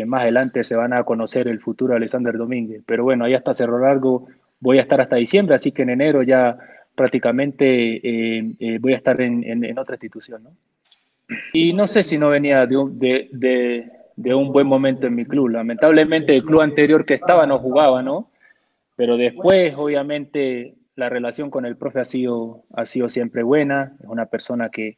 más 0.06 0.22
adelante 0.22 0.62
se 0.62 0.76
van 0.76 0.92
a 0.92 1.04
conocer 1.04 1.48
el 1.48 1.60
futuro 1.60 1.92
de 1.92 1.96
Alexander 1.96 2.36
Domínguez. 2.36 2.82
Pero 2.86 3.02
bueno, 3.04 3.24
ahí 3.24 3.34
hasta 3.34 3.54
Cerro 3.54 3.78
Largo 3.78 4.28
voy 4.64 4.78
a 4.78 4.80
estar 4.80 4.98
hasta 4.98 5.16
diciembre, 5.16 5.54
así 5.54 5.72
que 5.72 5.82
en 5.82 5.90
enero 5.90 6.22
ya 6.22 6.56
prácticamente 6.94 7.64
eh, 7.96 8.54
eh, 8.58 8.78
voy 8.80 8.94
a 8.94 8.96
estar 8.96 9.20
en, 9.20 9.44
en, 9.44 9.78
otra 9.78 9.94
institución. 9.96 10.42
Y 11.52 11.74
no 11.74 11.86
sé 11.86 12.02
si 12.02 12.16
no 12.16 12.30
venía 12.30 12.66
de 12.66 12.76
un, 12.78 12.98
de, 12.98 13.28
de, 13.32 13.90
de 14.16 14.34
un, 14.34 14.52
buen 14.52 14.66
momento 14.66 15.06
en 15.06 15.14
mi 15.14 15.26
club. 15.26 15.48
Lamentablemente 15.48 16.34
el 16.34 16.44
club 16.44 16.62
anterior 16.62 17.04
que 17.04 17.12
estaba 17.12 17.46
no 17.46 17.58
jugaba, 17.58 18.02
¿no? 18.02 18.30
Pero 18.96 19.18
después, 19.18 19.74
obviamente, 19.76 20.76
la 20.96 21.10
relación 21.10 21.50
con 21.50 21.66
el 21.66 21.76
profe 21.76 22.00
ha 22.00 22.04
sido, 22.04 22.62
ha 22.74 22.86
sido 22.86 23.10
siempre 23.10 23.42
buena. 23.42 23.92
Es 24.00 24.08
una 24.08 24.26
persona 24.26 24.70
que, 24.70 24.96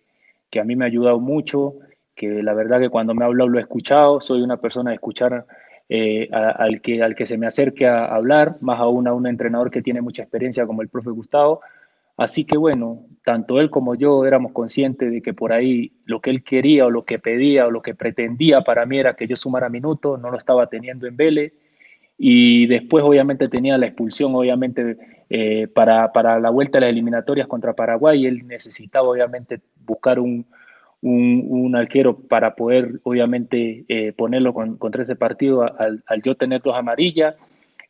que 0.48 0.60
a 0.60 0.64
mí 0.64 0.76
me 0.76 0.84
ha 0.84 0.88
ayudado 0.88 1.18
mucho, 1.18 1.74
que 2.14 2.40
la 2.40 2.54
verdad 2.54 2.78
que 2.78 2.88
cuando 2.88 3.14
me 3.14 3.24
ha 3.24 3.26
hablado 3.26 3.48
lo 3.48 3.58
he 3.58 3.62
escuchado. 3.62 4.20
Soy 4.20 4.42
una 4.42 4.58
persona 4.58 4.90
de 4.90 4.96
escuchar 4.96 5.44
eh, 5.88 6.28
al, 6.32 6.80
que, 6.80 7.02
al 7.02 7.14
que 7.14 7.26
se 7.26 7.38
me 7.38 7.46
acerque 7.46 7.86
a 7.86 8.06
hablar, 8.06 8.56
más 8.60 8.80
aún 8.80 9.06
a 9.06 9.14
un 9.14 9.26
entrenador 9.26 9.70
que 9.70 9.82
tiene 9.82 10.00
mucha 10.00 10.22
experiencia 10.22 10.66
como 10.66 10.82
el 10.82 10.88
profe 10.88 11.10
Gustavo. 11.10 11.60
Así 12.16 12.44
que 12.44 12.56
bueno, 12.56 13.04
tanto 13.24 13.60
él 13.60 13.70
como 13.70 13.94
yo 13.94 14.24
éramos 14.24 14.52
conscientes 14.52 15.12
de 15.12 15.20
que 15.20 15.34
por 15.34 15.52
ahí 15.52 15.92
lo 16.06 16.20
que 16.20 16.30
él 16.30 16.42
quería 16.42 16.86
o 16.86 16.90
lo 16.90 17.04
que 17.04 17.18
pedía 17.18 17.66
o 17.66 17.70
lo 17.70 17.82
que 17.82 17.94
pretendía 17.94 18.62
para 18.62 18.86
mí 18.86 18.98
era 18.98 19.14
que 19.14 19.26
yo 19.26 19.36
sumara 19.36 19.68
minutos, 19.68 20.18
no 20.20 20.30
lo 20.30 20.38
estaba 20.38 20.66
teniendo 20.68 21.06
en 21.06 21.16
Vélez. 21.16 21.52
Y 22.18 22.66
después 22.66 23.04
obviamente 23.04 23.48
tenía 23.48 23.76
la 23.76 23.86
expulsión, 23.86 24.34
obviamente, 24.34 24.96
eh, 25.28 25.68
para, 25.68 26.10
para 26.12 26.40
la 26.40 26.48
vuelta 26.48 26.78
a 26.78 26.80
las 26.80 26.90
eliminatorias 26.90 27.46
contra 27.46 27.74
Paraguay. 27.74 28.24
Él 28.24 28.46
necesitaba 28.46 29.08
obviamente 29.08 29.60
buscar 29.84 30.18
un, 30.18 30.46
un, 31.06 31.44
un, 31.48 31.76
arquero 31.76 32.18
para 32.18 32.56
poder, 32.56 32.98
obviamente, 33.04 33.84
eh, 33.86 34.12
ponerlo 34.12 34.52
con, 34.52 34.76
contra 34.76 35.04
ese 35.04 35.14
partido 35.14 35.62
al, 35.62 36.02
yo 36.24 36.34
tener 36.34 36.62
dos 36.62 36.76
amarillas. 36.76 37.36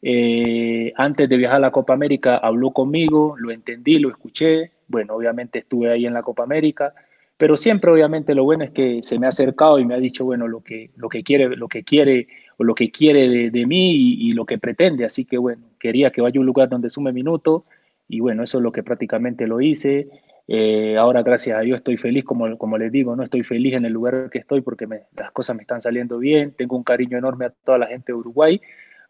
Eh, 0.02 0.92
antes 0.96 1.26
de 1.26 1.36
viajar 1.38 1.56
a 1.56 1.60
la 1.60 1.70
Copa 1.70 1.94
América 1.94 2.36
habló 2.36 2.72
conmigo, 2.72 3.34
lo 3.38 3.50
entendí, 3.52 3.98
lo 3.98 4.10
escuché. 4.10 4.72
Bueno, 4.86 5.14
obviamente 5.14 5.60
estuve 5.60 5.90
ahí 5.90 6.04
en 6.04 6.12
la 6.12 6.22
Copa 6.22 6.42
América, 6.42 6.92
pero 7.38 7.56
siempre, 7.56 7.90
obviamente, 7.90 8.34
lo 8.34 8.44
bueno 8.44 8.64
es 8.64 8.70
que 8.72 9.02
se 9.02 9.18
me 9.18 9.24
ha 9.24 9.30
acercado 9.30 9.78
y 9.78 9.86
me 9.86 9.94
ha 9.94 9.98
dicho, 9.98 10.26
bueno, 10.26 10.46
lo 10.46 10.62
que, 10.62 10.90
lo 10.96 11.08
que 11.08 11.22
quiere, 11.22 11.56
lo 11.56 11.68
que 11.68 11.84
quiere 11.84 12.28
o 12.58 12.64
lo 12.64 12.74
que 12.74 12.90
quiere 12.90 13.28
de, 13.28 13.50
de 13.50 13.66
mí 13.66 13.94
y, 13.94 14.30
y, 14.30 14.32
lo 14.34 14.44
que 14.44 14.58
pretende. 14.58 15.06
Así 15.06 15.24
que, 15.24 15.38
bueno, 15.38 15.62
quería 15.80 16.10
que 16.10 16.20
vaya 16.20 16.38
a 16.38 16.40
un 16.40 16.46
lugar 16.46 16.68
donde 16.68 16.90
sume 16.90 17.12
minutos 17.12 17.62
y 18.08 18.20
bueno, 18.20 18.42
eso 18.42 18.58
es 18.58 18.62
lo 18.62 18.72
que 18.72 18.82
prácticamente 18.82 19.46
lo 19.46 19.62
hice. 19.62 20.08
Eh, 20.48 20.96
ahora, 20.96 21.22
gracias 21.22 21.58
a 21.58 21.60
Dios, 21.60 21.78
estoy 21.78 21.96
feliz, 21.96 22.24
como, 22.24 22.56
como 22.56 22.78
les 22.78 22.92
digo, 22.92 23.16
no 23.16 23.22
estoy 23.22 23.42
feliz 23.42 23.74
en 23.74 23.84
el 23.84 23.92
lugar 23.92 24.30
que 24.30 24.38
estoy 24.38 24.60
porque 24.60 24.86
las 25.16 25.32
cosas 25.32 25.56
me 25.56 25.62
están 25.62 25.82
saliendo 25.82 26.18
bien. 26.18 26.52
Tengo 26.52 26.76
un 26.76 26.84
cariño 26.84 27.18
enorme 27.18 27.46
a 27.46 27.50
toda 27.50 27.78
la 27.78 27.86
gente 27.88 28.12
de 28.12 28.18
Uruguay. 28.18 28.60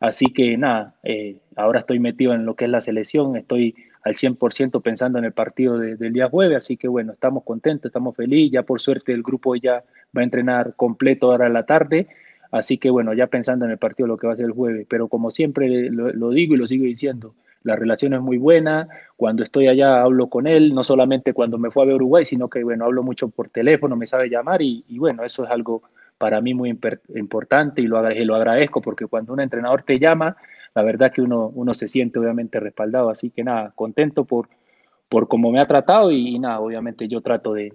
Así 0.00 0.26
que 0.26 0.57
nada, 0.57 0.95
eh, 1.02 1.37
ahora 1.57 1.81
estoy 1.81 1.99
metido 1.99 2.35
en 2.35 2.45
lo 2.45 2.55
que 2.55 2.66
es 2.66 2.71
la 2.71 2.83
selección, 2.83 3.37
estoy 3.37 3.75
al 4.02 4.14
100% 4.14 4.83
pensando 4.83 5.19
en 5.19 5.25
el 5.25 5.33
partido 5.33 5.78
de, 5.78 5.97
del 5.97 6.12
día 6.12 6.28
jueves, 6.28 6.59
así 6.59 6.76
que 6.76 6.87
bueno, 6.87 7.14
estamos 7.14 7.45
contentos, 7.45 7.88
estamos 7.88 8.14
felices, 8.14 8.52
ya 8.52 8.62
por 8.62 8.78
suerte 8.78 9.12
el 9.12 9.23
grupo 9.23 9.57
ya 9.57 9.85
va 10.16 10.21
a 10.21 10.25
entrenar 10.25 10.75
completo 10.76 11.33
ahora 11.33 11.47
en 11.47 11.55
la 11.55 11.64
tarde, 11.64 12.09
así 12.50 12.76
que 12.76 12.90
bueno, 12.90 13.14
ya 13.14 13.26
pensando 13.28 13.64
en 13.64 13.71
el 13.71 13.78
partido 13.78 14.07
lo 14.07 14.19
que 14.19 14.26
va 14.26 14.35
a 14.35 14.37
ser 14.37 14.45
el 14.45 14.52
jueves, 14.52 14.87
pero 14.88 15.09
como 15.09 15.31
siempre 15.31 15.88
lo 15.90 16.31
digo 16.31 16.55
y 16.55 16.59
lo 16.59 16.66
sigo 16.66 16.85
diciendo, 16.85 17.35
la 17.66 17.75
relación 17.75 18.14
es 18.14 18.20
muy 18.20 18.38
buena, 18.38 18.88
cuando 19.16 19.42
estoy 19.42 19.66
allá 19.66 20.00
hablo 20.02 20.28
con 20.28 20.46
él, 20.46 20.73
no 20.73 20.85
solamente 20.85 21.32
cuando 21.32 21.58
me 21.58 21.73
fue 21.73 21.82
a 21.82 21.87
ver 21.87 21.96
Uruguay, 21.96 22.25
sino 22.25 22.49
que 22.49 22.62
bueno, 22.62 22.85
hablo 22.85 23.02
mucho 23.02 23.28
por 23.28 23.49
teléfono, 23.49 23.96
me 23.96 24.06
sabe 24.06 24.30
llamar 24.30 24.62
y, 24.62 24.85
bueno, 24.99 25.25
eso 25.25 25.44
es 25.44 25.50
algo 25.50 25.82
para 26.16 26.40
mí 26.40 26.54
muy 26.54 26.78
importante 27.16 27.82
y 27.82 27.88
lo, 27.88 28.00
lo, 28.00 28.35
agradezco 28.37 28.80
porque 28.80 29.06
cuando 29.06 29.32
un 29.32 29.40
entrenador 29.40 29.82
te 29.82 29.99
llama, 29.99 30.37
la 30.76 30.82
verdad 30.82 31.12
que 31.12 31.23
uno, 31.23 31.50
uno 31.54 31.75
se 31.75 31.88
siente 31.88 32.20
obviamente 32.20 32.61
respaldado, 32.61 33.11
así 33.11 33.30
que 33.30 33.42
nada, 33.42 33.73
contento 33.75 34.25
por, 34.25 34.49
por 35.08 35.26
cómo 35.26 35.50
me 35.50 35.58
ha 35.58 35.66
tratado 35.66 36.12
y, 36.12 36.38
nada, 36.38 36.61
obviamente 36.61 37.08
yo 37.08 37.20
trato 37.20 37.52
de, 37.52 37.75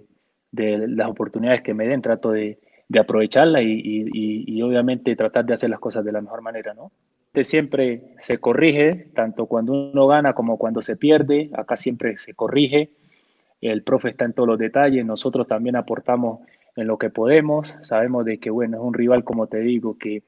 de, 0.52 0.88
las 0.88 1.10
oportunidades 1.10 1.60
que 1.60 1.74
me 1.74 1.86
den, 1.86 2.00
trato 2.00 2.30
de, 2.30 2.58
de 2.88 2.98
aprovecharlas 2.98 3.62
y, 3.62 4.08
y 4.10 4.62
obviamente 4.62 5.14
tratar 5.16 5.44
de 5.44 5.52
hacer 5.52 5.68
las 5.68 5.80
cosas 5.80 6.02
de 6.02 6.12
la 6.12 6.22
mejor 6.22 6.40
manera, 6.40 6.72
¿no? 6.72 6.92
Siempre 7.40 8.14
se 8.18 8.38
corrige, 8.38 9.08
tanto 9.14 9.46
cuando 9.46 9.72
uno 9.72 10.06
gana 10.06 10.34
como 10.34 10.58
cuando 10.58 10.82
se 10.82 10.96
pierde, 10.96 11.50
acá 11.54 11.76
siempre 11.76 12.18
se 12.18 12.34
corrige, 12.34 12.90
el 13.60 13.82
profe 13.82 14.10
está 14.10 14.24
en 14.24 14.34
todos 14.34 14.48
los 14.48 14.58
detalles, 14.58 15.06
nosotros 15.06 15.46
también 15.46 15.76
aportamos 15.76 16.40
en 16.76 16.86
lo 16.86 16.98
que 16.98 17.10
podemos, 17.10 17.76
sabemos 17.80 18.24
de 18.24 18.38
que, 18.38 18.50
bueno, 18.50 18.76
es 18.76 18.82
un 18.82 18.94
rival, 18.94 19.24
como 19.24 19.46
te 19.46 19.60
digo, 19.60 19.96
que, 19.96 20.22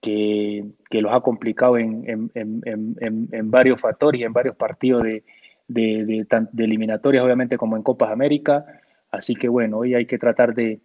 que, 0.00 0.64
que 0.90 1.00
los 1.00 1.12
ha 1.12 1.20
complicado 1.20 1.78
en, 1.78 2.04
en, 2.08 2.30
en, 2.34 3.28
en, 3.30 3.50
varios 3.50 3.80
factores 3.80 4.20
y 4.20 4.24
en 4.24 4.32
varios 4.32 4.56
partidos 4.56 5.04
de, 5.04 5.22
de, 5.68 6.04
de, 6.04 6.26
de 6.52 6.64
eliminatorias, 6.64 7.24
obviamente, 7.24 7.56
como 7.56 7.76
en 7.76 7.82
Copas 7.82 8.10
América, 8.10 8.64
así 9.10 9.34
que, 9.34 9.48
bueno, 9.48 9.78
hoy 9.78 9.94
hay 9.94 10.06
que 10.06 10.18
tratar 10.18 10.54
de, 10.54 10.80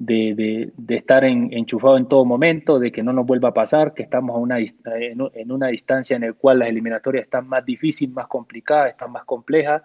de, 0.00 0.72
estar 0.88 1.24
enchufado 1.24 1.98
en 1.98 2.08
todo 2.08 2.24
momento, 2.24 2.78
de 2.78 2.90
que 2.90 3.02
no 3.02 3.12
nos 3.12 3.26
vuelva 3.26 3.50
a 3.50 3.54
pasar, 3.54 3.92
que 3.92 4.02
estamos 4.02 4.34
a 4.34 4.38
una, 4.38 4.58
en, 4.58 5.52
una 5.52 5.68
distancia 5.68 6.16
en 6.16 6.22
la 6.22 6.32
cual 6.32 6.60
las 6.60 6.68
eliminatorias 6.68 7.24
están 7.24 7.46
más 7.46 7.64
difíciles, 7.64 8.14
más 8.14 8.26
complicadas, 8.26 8.90
están 8.90 9.12
más 9.12 9.24
complejas 9.24 9.82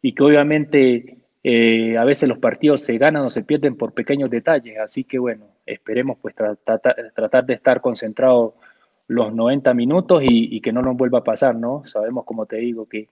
y 0.00 0.12
que 0.12 0.22
obviamente 0.22 1.18
eh, 1.42 1.98
a 1.98 2.04
veces 2.04 2.28
los 2.28 2.38
partidos 2.38 2.82
se 2.82 2.96
ganan 2.96 3.24
o 3.24 3.30
se 3.30 3.42
pierden 3.42 3.76
por 3.76 3.92
pequeños 3.92 4.30
detalles. 4.30 4.78
Así 4.78 5.02
que 5.02 5.18
bueno, 5.18 5.46
esperemos 5.66 6.18
pues 6.22 6.34
tratar 6.34 7.44
de 7.44 7.54
estar 7.54 7.80
concentrados 7.80 8.54
los 9.08 9.34
90 9.34 9.74
minutos 9.74 10.22
y, 10.24 10.60
que 10.60 10.72
no 10.72 10.80
nos 10.80 10.96
vuelva 10.96 11.18
a 11.18 11.24
pasar, 11.24 11.56
¿no? 11.56 11.82
Sabemos, 11.86 12.24
como 12.24 12.46
te 12.46 12.56
digo, 12.56 12.88
que, 12.88 13.08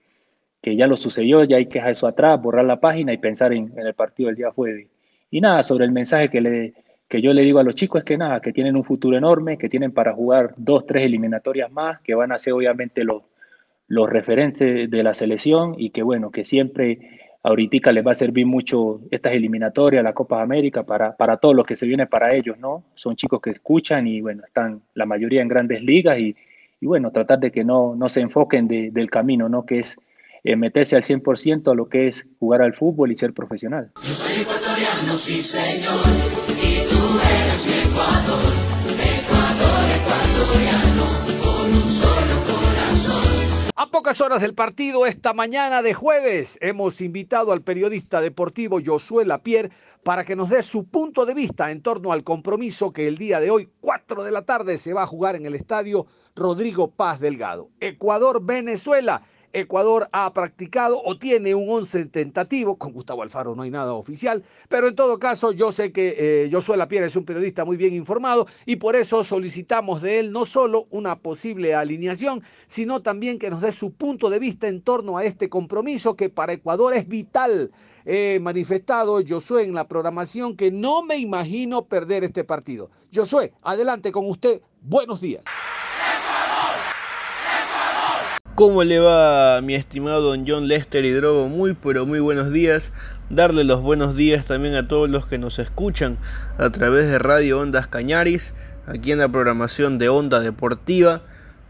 que 0.61 0.77
ya 0.77 0.87
lo 0.87 0.95
sucedió, 0.95 1.43
ya 1.43 1.57
hay 1.57 1.65
que 1.65 1.79
dejar 1.79 1.91
eso 1.91 2.07
atrás, 2.07 2.41
borrar 2.41 2.63
la 2.63 2.79
página 2.79 3.11
y 3.11 3.17
pensar 3.17 3.51
en, 3.51 3.73
en 3.77 3.85
el 3.85 3.93
partido 3.93 4.27
del 4.27 4.37
día 4.37 4.51
jueves. 4.51 4.87
Y 5.31 5.41
nada, 5.41 5.63
sobre 5.63 5.85
el 5.85 5.91
mensaje 5.91 6.29
que, 6.29 6.41
le, 6.41 6.73
que 7.07 7.21
yo 7.21 7.33
le 7.33 7.43
digo 7.43 7.59
a 7.59 7.63
los 7.63 7.75
chicos 7.75 7.99
es 7.99 8.05
que 8.05 8.17
nada, 8.17 8.41
que 8.41 8.53
tienen 8.53 8.75
un 8.75 8.83
futuro 8.83 9.17
enorme, 9.17 9.57
que 9.57 9.69
tienen 9.69 9.91
para 9.91 10.13
jugar 10.13 10.53
dos, 10.57 10.85
tres 10.85 11.03
eliminatorias 11.03 11.71
más, 11.71 12.01
que 12.01 12.15
van 12.15 12.31
a 12.31 12.37
ser 12.37 12.53
obviamente 12.53 13.03
los, 13.03 13.23
los 13.87 14.09
referentes 14.09 14.89
de 14.89 15.03
la 15.03 15.13
selección 15.13 15.75
y 15.77 15.89
que 15.89 16.03
bueno, 16.03 16.31
que 16.31 16.43
siempre 16.43 17.19
ahorita 17.43 17.91
les 17.91 18.05
va 18.05 18.11
a 18.11 18.15
servir 18.15 18.45
mucho 18.45 19.01
estas 19.11 19.33
eliminatorias, 19.33 20.03
la 20.03 20.13
Copa 20.13 20.41
América, 20.41 20.83
para, 20.83 21.15
para 21.15 21.37
todo 21.37 21.53
lo 21.53 21.63
que 21.63 21.75
se 21.75 21.87
viene 21.87 22.05
para 22.05 22.33
ellos, 22.35 22.57
¿no? 22.59 22.83
Son 22.95 23.15
chicos 23.15 23.41
que 23.41 23.51
escuchan 23.51 24.07
y 24.07 24.21
bueno, 24.21 24.43
están 24.45 24.81
la 24.93 25.05
mayoría 25.05 25.41
en 25.41 25.47
grandes 25.47 25.81
ligas 25.81 26.19
y, 26.19 26.35
y 26.81 26.85
bueno, 26.85 27.11
tratar 27.11 27.39
de 27.39 27.51
que 27.51 27.63
no, 27.63 27.95
no 27.95 28.09
se 28.09 28.21
enfoquen 28.21 28.67
del 28.67 29.09
camino, 29.09 29.49
¿no? 29.49 29.65
Que 29.65 29.79
es 29.79 29.97
eh, 30.43 30.55
meterse 30.55 30.95
al 30.95 31.03
100% 31.03 31.71
a 31.71 31.75
lo 31.75 31.89
que 31.89 32.07
es 32.07 32.25
jugar 32.39 32.61
al 32.61 32.73
fútbol 32.73 33.11
y 33.11 33.15
ser 33.15 33.33
profesional. 33.33 33.91
Yo 34.01 34.13
soy 34.13 34.41
ecuatoriano, 34.41 35.13
sí 35.15 35.41
señor, 35.41 35.95
y 36.47 36.87
tú 36.87 37.19
eres 37.43 37.65
mi 37.67 37.73
Ecuador, 37.89 38.53
Ecuador 38.99 39.89
ecuatoriano, 39.99 41.05
con 41.43 41.65
un 41.65 41.87
solo 41.87 42.35
corazón. 42.45 43.39
A 43.75 43.91
pocas 43.91 44.19
horas 44.21 44.41
del 44.41 44.53
partido, 44.53 45.05
esta 45.05 45.33
mañana 45.33 45.81
de 45.81 45.93
jueves, 45.93 46.57
hemos 46.61 46.99
invitado 47.01 47.51
al 47.51 47.61
periodista 47.61 48.19
deportivo 48.21 48.79
Josué 48.85 49.25
Lapierre 49.25 49.71
para 50.03 50.25
que 50.25 50.35
nos 50.35 50.49
dé 50.49 50.63
su 50.63 50.85
punto 50.85 51.25
de 51.25 51.33
vista 51.33 51.71
en 51.71 51.81
torno 51.81 52.11
al 52.11 52.23
compromiso 52.23 52.91
que 52.91 53.07
el 53.07 53.17
día 53.17 53.39
de 53.39 53.51
hoy, 53.51 53.69
4 53.81 54.23
de 54.23 54.31
la 54.31 54.43
tarde, 54.43 54.77
se 54.77 54.93
va 54.93 55.03
a 55.03 55.07
jugar 55.07 55.35
en 55.35 55.45
el 55.45 55.55
estadio 55.55 56.07
Rodrigo 56.35 56.91
Paz 56.91 57.19
Delgado. 57.19 57.69
Ecuador-Venezuela 57.79 59.23
Ecuador 59.53 60.09
ha 60.11 60.31
practicado 60.33 61.01
o 61.03 61.17
tiene 61.17 61.55
un 61.55 61.69
11 61.69 62.05
tentativo, 62.05 62.77
con 62.77 62.93
Gustavo 62.93 63.23
Alfaro 63.23 63.55
no 63.55 63.63
hay 63.63 63.71
nada 63.71 63.93
oficial, 63.93 64.43
pero 64.67 64.87
en 64.87 64.95
todo 64.95 65.19
caso 65.19 65.51
yo 65.51 65.71
sé 65.71 65.91
que 65.91 66.15
eh, 66.17 66.49
Josué 66.51 66.77
Lapierre 66.77 67.07
es 67.07 67.15
un 67.15 67.25
periodista 67.25 67.65
muy 67.65 67.77
bien 67.77 67.93
informado 67.93 68.47
y 68.65 68.77
por 68.77 68.95
eso 68.95 69.23
solicitamos 69.23 70.01
de 70.01 70.19
él 70.19 70.31
no 70.31 70.45
solo 70.45 70.87
una 70.91 71.17
posible 71.19 71.75
alineación, 71.75 72.43
sino 72.67 73.01
también 73.01 73.39
que 73.39 73.49
nos 73.49 73.61
dé 73.61 73.71
su 73.71 73.91
punto 73.93 74.29
de 74.29 74.39
vista 74.39 74.67
en 74.67 74.81
torno 74.81 75.17
a 75.17 75.23
este 75.23 75.49
compromiso 75.49 76.15
que 76.15 76.29
para 76.29 76.53
Ecuador 76.53 76.93
es 76.93 77.07
vital. 77.07 77.71
He 78.05 78.39
manifestado 78.39 79.21
Josué 79.27 79.63
en 79.63 79.73
la 79.73 79.87
programación 79.87 80.55
que 80.55 80.71
no 80.71 81.03
me 81.03 81.17
imagino 81.17 81.85
perder 81.85 82.23
este 82.23 82.43
partido. 82.43 82.89
Josué, 83.13 83.53
adelante 83.61 84.11
con 84.11 84.29
usted. 84.29 84.61
Buenos 84.81 85.21
días. 85.21 85.43
¿Cómo 88.59 88.83
le 88.83 88.99
va 88.99 89.61
mi 89.61 89.73
estimado 89.73 90.19
don 90.21 90.43
John 90.45 90.67
Lester 90.67 91.05
y 91.05 91.11
Drogo? 91.11 91.47
Muy 91.47 91.75
pero 91.75 92.05
muy 92.05 92.19
buenos 92.19 92.51
días. 92.51 92.91
Darle 93.29 93.63
los 93.63 93.81
buenos 93.81 94.17
días 94.17 94.43
también 94.43 94.75
a 94.75 94.85
todos 94.85 95.09
los 95.09 95.25
que 95.25 95.37
nos 95.37 95.59
escuchan 95.59 96.17
a 96.57 96.69
través 96.69 97.07
de 97.07 97.19
Radio 97.19 97.61
Ondas 97.61 97.87
Cañaris, 97.87 98.51
aquí 98.85 99.13
en 99.13 99.19
la 99.19 99.29
programación 99.29 99.97
de 99.97 100.09
Onda 100.09 100.41
Deportiva. 100.41 101.21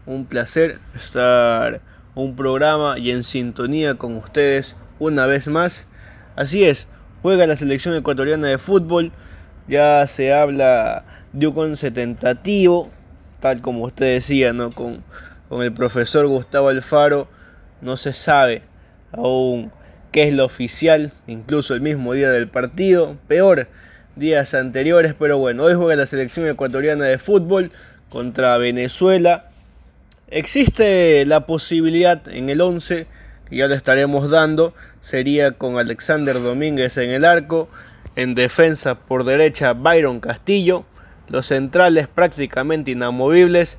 Un 0.04 0.26
placer 0.26 0.80
estar 0.96 1.80
un 2.16 2.34
programa 2.34 2.98
y 2.98 3.12
en 3.12 3.22
sintonía 3.22 3.94
con 3.94 4.16
ustedes 4.16 4.74
una 4.98 5.26
vez 5.26 5.46
más. 5.46 5.86
Así 6.34 6.64
es, 6.64 6.88
juega 7.22 7.46
la 7.46 7.54
selección 7.54 7.94
ecuatoriana 7.94 8.48
de 8.48 8.58
fútbol. 8.58 9.12
Ya 9.68 10.04
se 10.08 10.32
habla 10.32 11.04
de 11.32 11.46
un 11.46 11.76
tentativo, 11.76 12.90
tal 13.38 13.62
como 13.62 13.84
usted 13.84 14.14
decía, 14.14 14.52
¿no? 14.52 14.72
Con 14.72 15.04
con 15.50 15.62
el 15.62 15.72
profesor 15.72 16.28
Gustavo 16.28 16.68
Alfaro 16.68 17.26
no 17.80 17.96
se 17.96 18.12
sabe 18.12 18.62
aún 19.10 19.72
qué 20.12 20.28
es 20.28 20.32
lo 20.32 20.44
oficial, 20.44 21.10
incluso 21.26 21.74
el 21.74 21.80
mismo 21.80 22.14
día 22.14 22.30
del 22.30 22.46
partido, 22.46 23.16
peor 23.26 23.66
días 24.14 24.54
anteriores, 24.54 25.12
pero 25.18 25.38
bueno, 25.38 25.64
hoy 25.64 25.74
juega 25.74 25.96
la 25.96 26.06
selección 26.06 26.46
ecuatoriana 26.46 27.04
de 27.06 27.18
fútbol 27.18 27.72
contra 28.10 28.56
Venezuela. 28.58 29.48
Existe 30.28 31.26
la 31.26 31.46
posibilidad 31.46 32.22
en 32.28 32.48
el 32.48 32.60
11, 32.60 33.08
que 33.48 33.56
ya 33.56 33.66
lo 33.66 33.74
estaremos 33.74 34.30
dando, 34.30 34.72
sería 35.02 35.52
con 35.52 35.78
Alexander 35.80 36.40
Domínguez 36.40 36.96
en 36.96 37.10
el 37.10 37.24
arco, 37.24 37.68
en 38.14 38.36
defensa 38.36 38.94
por 38.94 39.24
derecha 39.24 39.72
Byron 39.72 40.20
Castillo, 40.20 40.84
los 41.28 41.46
centrales 41.46 42.06
prácticamente 42.06 42.92
inamovibles, 42.92 43.78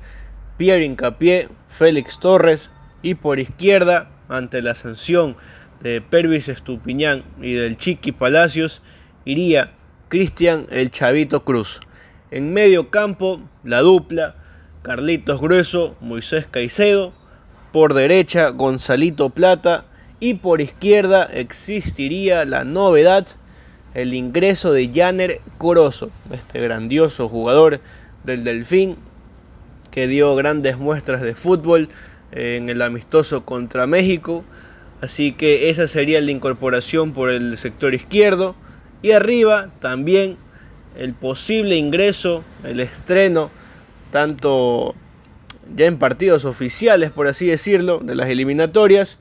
Pierre 0.62 0.84
Incapié, 0.84 1.48
Félix 1.66 2.20
Torres 2.20 2.70
y 3.02 3.16
por 3.16 3.40
izquierda, 3.40 4.12
ante 4.28 4.62
la 4.62 4.76
sanción 4.76 5.34
de 5.80 6.00
Pervis 6.00 6.48
Estupiñán 6.48 7.24
y 7.40 7.54
del 7.54 7.76
Chiqui 7.76 8.12
Palacios, 8.12 8.80
iría 9.24 9.72
Cristian 10.08 10.68
el 10.70 10.92
Chavito 10.92 11.42
Cruz. 11.42 11.80
En 12.30 12.52
medio 12.52 12.90
campo, 12.90 13.40
la 13.64 13.80
dupla, 13.80 14.36
Carlitos 14.82 15.40
Grueso, 15.40 15.96
Moisés 16.00 16.46
Caicedo, 16.48 17.12
por 17.72 17.92
derecha 17.92 18.50
Gonzalito 18.50 19.30
Plata 19.30 19.86
y 20.20 20.34
por 20.34 20.60
izquierda 20.60 21.24
existiría 21.24 22.44
la 22.44 22.62
novedad, 22.62 23.26
el 23.94 24.14
ingreso 24.14 24.72
de 24.72 24.88
Janer 24.94 25.40
Corozo, 25.58 26.12
este 26.30 26.60
grandioso 26.60 27.28
jugador 27.28 27.80
del 28.22 28.44
Delfín 28.44 28.96
que 29.92 30.08
dio 30.08 30.34
grandes 30.34 30.78
muestras 30.78 31.20
de 31.20 31.36
fútbol 31.36 31.88
en 32.32 32.68
el 32.68 32.82
amistoso 32.82 33.44
contra 33.44 33.86
México. 33.86 34.42
Así 35.00 35.32
que 35.32 35.70
esa 35.70 35.86
sería 35.86 36.20
la 36.20 36.30
incorporación 36.32 37.12
por 37.12 37.30
el 37.30 37.56
sector 37.58 37.94
izquierdo. 37.94 38.56
Y 39.02 39.12
arriba 39.12 39.70
también 39.80 40.36
el 40.96 41.14
posible 41.14 41.76
ingreso, 41.76 42.42
el 42.64 42.80
estreno, 42.80 43.50
tanto 44.10 44.94
ya 45.76 45.86
en 45.86 45.98
partidos 45.98 46.44
oficiales, 46.44 47.10
por 47.10 47.26
así 47.26 47.46
decirlo, 47.46 47.98
de 47.98 48.14
las 48.14 48.28
eliminatorias, 48.28 49.18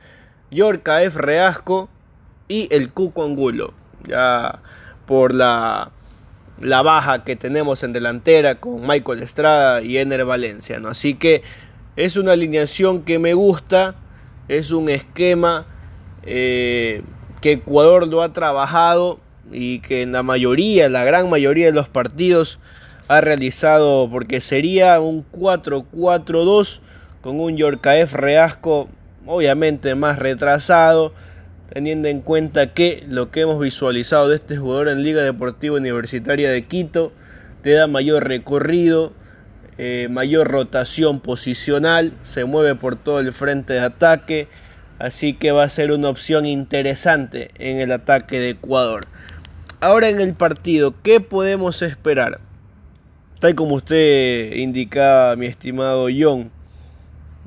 Yorka 0.52 1.04
F. 1.04 1.20
Reasco 1.20 1.90
y 2.48 2.68
el 2.72 2.92
Cuco 2.92 3.24
Angulo. 3.24 3.74
Ya 4.08 4.62
por 5.06 5.34
la 5.34 5.92
la 6.62 6.82
baja 6.82 7.24
que 7.24 7.36
tenemos 7.36 7.84
en 7.84 7.94
delantera 7.94 8.56
con 8.56 8.86
Michael 8.88 9.24
Estrada 9.24 9.82
y 9.82 9.98
Ener 9.98 10.26
Valencia. 10.26 10.80
¿no? 10.80 10.90
Así 10.90 11.16
que 11.16 11.44
es 11.96 12.18
una 12.18 12.34
alineación 12.34 13.04
que 13.04 13.20
me 13.20 13.34
gusta, 13.34 13.96
es 14.48 14.72
un 14.72 14.90
esquema 14.90 15.66
eh, 16.24 17.04
que 17.42 17.54
Ecuador 17.54 18.08
lo 18.08 18.22
ha 18.22 18.34
trabajado 18.34 19.20
y 19.52 19.80
que 19.80 20.02
en 20.02 20.12
la 20.12 20.24
mayoría, 20.24 20.90
la 20.90 21.04
gran 21.04 21.30
mayoría 21.30 21.66
de 21.66 21.74
los 21.74 21.90
partidos 21.90 22.60
ha 23.08 23.20
realizado 23.22 24.10
porque 24.10 24.40
sería 24.40 25.00
un 25.00 25.26
4-4-2 25.32 26.80
con 27.22 27.40
un 27.40 27.58
Yorkaef 27.58 28.14
Reasco 28.14 28.88
obviamente 29.26 29.96
más 29.96 30.18
retrasado 30.18 31.14
teniendo 31.74 32.10
en 32.10 32.20
cuenta 32.20 32.74
que 32.74 33.06
lo 33.08 33.32
que 33.32 33.42
hemos 33.42 33.60
visualizado 33.60 34.28
de 34.28 34.36
este 34.36 34.58
jugador 34.58 34.90
en 34.90 35.04
Liga 35.04 35.24
Deportiva 35.24 35.78
Universitaria 35.78 36.52
de 36.52 36.66
Quito 36.66 37.14
te 37.62 37.72
da 37.72 37.88
mayor 37.88 38.28
recorrido, 38.28 39.14
eh, 39.78 40.08
mayor 40.10 40.50
rotación 40.50 41.22
posicional, 41.22 42.12
se 42.24 42.44
mueve 42.44 42.76
por 42.76 42.98
todo 42.98 43.22
el 43.22 43.32
frente 43.32 43.74
de 43.74 43.80
ataque, 43.80 44.50
así 45.00 45.34
que 45.34 45.54
va 45.54 45.64
a 45.64 45.70
ser 45.70 45.94
una 45.94 46.10
opción 46.10 46.46
interesante 46.46 47.52
en 47.58 47.80
el 47.80 47.94
ataque 47.94 48.42
de 48.42 48.50
Ecuador. 48.50 49.06
Ahora 49.80 50.10
en 50.10 50.20
el 50.20 50.34
partido, 50.34 50.94
¿qué 51.04 51.22
podemos 51.22 51.82
esperar? 51.82 52.42
Tal 53.40 53.56
como 53.56 53.76
usted 53.76 54.58
indicaba, 54.58 55.38
mi 55.38 55.46
estimado 55.46 56.08
John, 56.16 56.52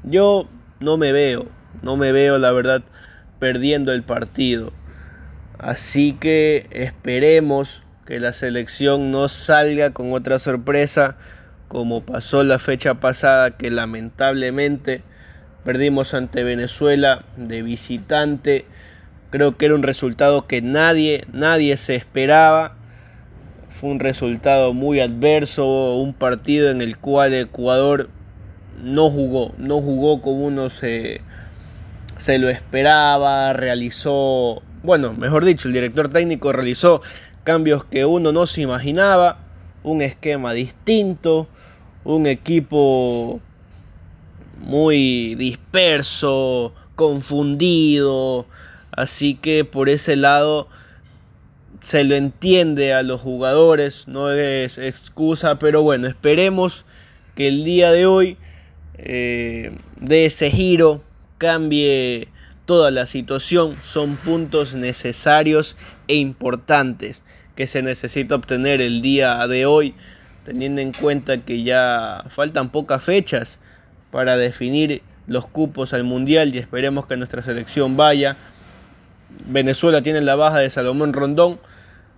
yo 0.02 0.48
no 0.80 0.96
me 0.96 1.12
veo, 1.12 1.46
no 1.82 1.98
me 1.98 2.10
veo 2.10 2.38
la 2.38 2.52
verdad 2.52 2.82
perdiendo 3.44 3.92
el 3.92 4.02
partido. 4.02 4.72
Así 5.58 6.14
que 6.14 6.66
esperemos 6.70 7.84
que 8.06 8.18
la 8.18 8.32
selección 8.32 9.10
no 9.10 9.28
salga 9.28 9.90
con 9.90 10.14
otra 10.14 10.38
sorpresa 10.38 11.18
como 11.68 12.06
pasó 12.06 12.42
la 12.42 12.58
fecha 12.58 12.94
pasada 13.00 13.58
que 13.58 13.70
lamentablemente 13.70 15.02
perdimos 15.62 16.14
ante 16.14 16.42
Venezuela 16.42 17.26
de 17.36 17.60
visitante. 17.60 18.64
Creo 19.28 19.52
que 19.52 19.66
era 19.66 19.74
un 19.74 19.82
resultado 19.82 20.46
que 20.46 20.62
nadie, 20.62 21.26
nadie 21.30 21.76
se 21.76 21.96
esperaba. 21.96 22.76
fue 23.68 23.90
un 23.90 24.00
resultado 24.00 24.72
muy 24.72 25.00
adverso, 25.00 25.96
un 25.96 26.14
partido 26.14 26.70
en 26.70 26.80
el 26.80 26.96
cual 26.96 27.34
Ecuador 27.34 28.08
no 28.82 29.10
jugó, 29.10 29.52
no 29.58 29.82
jugó 29.82 30.22
como 30.22 30.46
uno 30.46 30.70
se, 30.70 31.20
se 32.18 32.38
lo 32.38 32.48
esperaba, 32.48 33.52
realizó, 33.52 34.62
bueno, 34.82 35.12
mejor 35.12 35.44
dicho, 35.44 35.68
el 35.68 35.74
director 35.74 36.08
técnico 36.08 36.52
realizó 36.52 37.02
cambios 37.44 37.84
que 37.84 38.04
uno 38.04 38.32
no 38.32 38.46
se 38.46 38.62
imaginaba, 38.62 39.38
un 39.82 40.00
esquema 40.00 40.52
distinto, 40.52 41.46
un 42.04 42.26
equipo 42.26 43.40
muy 44.58 45.34
disperso, 45.34 46.72
confundido, 46.94 48.46
así 48.92 49.34
que 49.34 49.64
por 49.64 49.88
ese 49.88 50.16
lado 50.16 50.68
se 51.80 52.04
lo 52.04 52.14
entiende 52.14 52.94
a 52.94 53.02
los 53.02 53.20
jugadores, 53.20 54.08
no 54.08 54.30
es 54.30 54.78
excusa, 54.78 55.58
pero 55.58 55.82
bueno, 55.82 56.06
esperemos 56.06 56.86
que 57.34 57.48
el 57.48 57.64
día 57.64 57.92
de 57.92 58.06
hoy 58.06 58.38
eh, 58.96 59.76
de 60.00 60.26
ese 60.26 60.50
giro 60.50 61.02
cambie 61.44 62.28
toda 62.64 62.90
la 62.90 63.04
situación, 63.04 63.76
son 63.82 64.16
puntos 64.16 64.72
necesarios 64.72 65.76
e 66.08 66.14
importantes 66.14 67.20
que 67.54 67.66
se 67.66 67.82
necesita 67.82 68.34
obtener 68.34 68.80
el 68.80 69.02
día 69.02 69.46
de 69.46 69.66
hoy, 69.66 69.94
teniendo 70.46 70.80
en 70.80 70.92
cuenta 70.92 71.42
que 71.42 71.62
ya 71.62 72.24
faltan 72.30 72.70
pocas 72.70 73.04
fechas 73.04 73.58
para 74.10 74.38
definir 74.38 75.02
los 75.26 75.46
cupos 75.46 75.92
al 75.92 76.04
mundial 76.04 76.54
y 76.54 76.58
esperemos 76.58 77.04
que 77.04 77.18
nuestra 77.18 77.42
selección 77.42 77.98
vaya. 77.98 78.38
Venezuela 79.46 80.00
tiene 80.00 80.22
la 80.22 80.34
baja 80.34 80.60
de 80.60 80.70
Salomón 80.70 81.12
Rondón, 81.12 81.60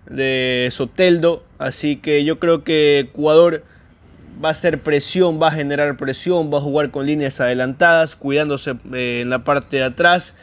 de 0.09 0.69
Soteldo. 0.71 1.43
Así 1.57 1.97
que 1.97 2.23
yo 2.23 2.37
creo 2.37 2.63
que 2.63 2.99
Ecuador 2.99 3.65
va 4.43 4.49
a 4.49 4.51
hacer 4.51 4.81
presión, 4.81 5.41
va 5.41 5.49
a 5.49 5.51
generar 5.51 5.97
presión, 5.97 6.51
va 6.53 6.57
a 6.57 6.61
jugar 6.61 6.91
con 6.91 7.05
líneas 7.05 7.39
adelantadas, 7.41 8.15
cuidándose 8.15 8.75
eh, 8.93 9.21
en 9.21 9.29
la 9.29 9.43
parte 9.43 9.77
de 9.77 9.83
atrás. 9.83 10.33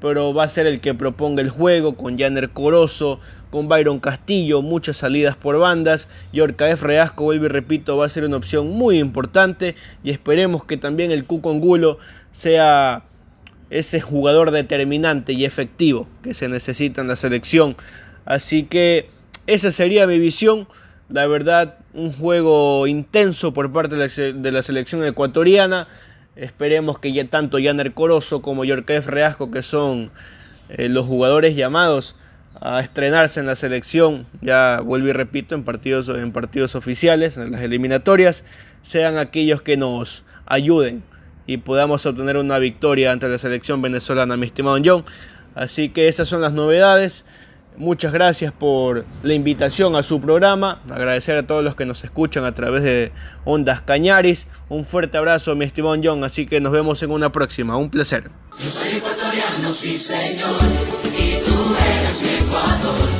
Pero 0.00 0.34
va 0.34 0.44
a 0.44 0.48
ser 0.48 0.66
el 0.66 0.80
que 0.80 0.94
proponga 0.94 1.42
el 1.42 1.50
juego 1.50 1.96
con 1.96 2.18
Janer 2.18 2.50
Corozo, 2.50 3.20
con 3.50 3.68
Byron 3.68 4.00
Castillo, 4.00 4.60
muchas 4.60 4.96
salidas 4.96 5.36
por 5.36 5.58
bandas. 5.58 6.08
Yorka 6.32 6.68
F. 6.70 6.84
Reasco, 6.84 7.24
vuelvo 7.24 7.44
y 7.46 7.48
repito, 7.48 7.96
va 7.96 8.06
a 8.06 8.08
ser 8.08 8.24
una 8.24 8.36
opción 8.36 8.70
muy 8.70 8.98
importante. 8.98 9.76
Y 10.02 10.10
esperemos 10.10 10.64
que 10.64 10.76
también 10.76 11.12
el 11.12 11.24
Cuco 11.24 11.50
Angulo 11.50 11.98
sea 12.32 13.04
ese 13.70 14.00
jugador 14.00 14.50
determinante 14.50 15.34
y 15.34 15.44
efectivo 15.44 16.08
que 16.22 16.34
se 16.34 16.48
necesita 16.48 17.00
en 17.00 17.08
la 17.08 17.16
selección 17.16 17.76
Así 18.24 18.64
que 18.64 19.08
esa 19.46 19.72
sería 19.72 20.06
mi 20.06 20.18
visión. 20.18 20.68
La 21.12 21.26
verdad, 21.26 21.74
un 21.92 22.10
juego 22.10 22.86
intenso 22.86 23.52
por 23.52 23.70
parte 23.70 23.96
de 23.96 24.52
la, 24.52 24.62
selección 24.62 25.04
ecuatoriana. 25.04 25.86
Esperemos 26.36 26.98
que 26.98 27.12
ya 27.12 27.28
tanto 27.28 27.58
Janer 27.62 27.92
Corozo 27.92 28.40
como 28.40 28.64
Yorkef 28.64 29.08
Reasco, 29.08 29.50
que 29.50 29.60
son 29.62 30.10
eh, 30.70 30.88
los 30.88 31.04
jugadores 31.06 31.54
llamados 31.54 32.16
a 32.62 32.80
estrenarse 32.80 33.40
en 33.40 33.46
la 33.46 33.56
selección, 33.56 34.26
ya 34.40 34.80
vuelvo 34.80 35.08
y 35.08 35.12
repito, 35.12 35.54
en 35.54 35.64
partidos, 35.64 36.08
en 36.08 36.32
partidos 36.32 36.74
oficiales, 36.76 37.36
en 37.36 37.52
las 37.52 37.60
eliminatorias, 37.60 38.42
sean 38.80 39.18
aquellos 39.18 39.60
que 39.60 39.76
nos 39.76 40.24
ayuden 40.46 41.02
y 41.46 41.58
podamos 41.58 42.06
obtener 42.06 42.38
una 42.38 42.58
victoria 42.58 43.12
ante 43.12 43.28
la 43.28 43.36
selección 43.36 43.82
venezolana, 43.82 44.38
mi 44.38 44.46
estimado 44.46 44.78
John. 44.82 45.04
Así 45.54 45.90
que 45.90 46.08
esas 46.08 46.28
son 46.28 46.40
las 46.40 46.54
novedades. 46.54 47.26
Muchas 47.76 48.12
gracias 48.12 48.52
por 48.52 49.06
la 49.22 49.34
invitación 49.34 49.96
a 49.96 50.02
su 50.02 50.20
programa. 50.20 50.82
Agradecer 50.90 51.36
a 51.38 51.46
todos 51.46 51.64
los 51.64 51.74
que 51.74 51.86
nos 51.86 52.04
escuchan 52.04 52.44
a 52.44 52.52
través 52.52 52.82
de 52.82 53.12
Ondas 53.44 53.80
Cañaris. 53.80 54.46
Un 54.68 54.84
fuerte 54.84 55.16
abrazo, 55.16 55.54
mi 55.56 55.64
estimado 55.64 55.96
John. 56.02 56.22
Así 56.24 56.46
que 56.46 56.60
nos 56.60 56.72
vemos 56.72 57.02
en 57.02 57.10
una 57.10 57.32
próxima. 57.32 57.76
Un 57.76 57.90
placer. 57.90 58.30
Yo 58.58 58.70
soy 58.70 58.98
ecuatoriano, 58.98 59.72
sí 59.72 59.96
señor. 59.96 60.50
Y 61.18 61.38
tú 61.44 61.76
eres 61.98 62.22
mi 62.22 62.46
Ecuador. 62.46 63.11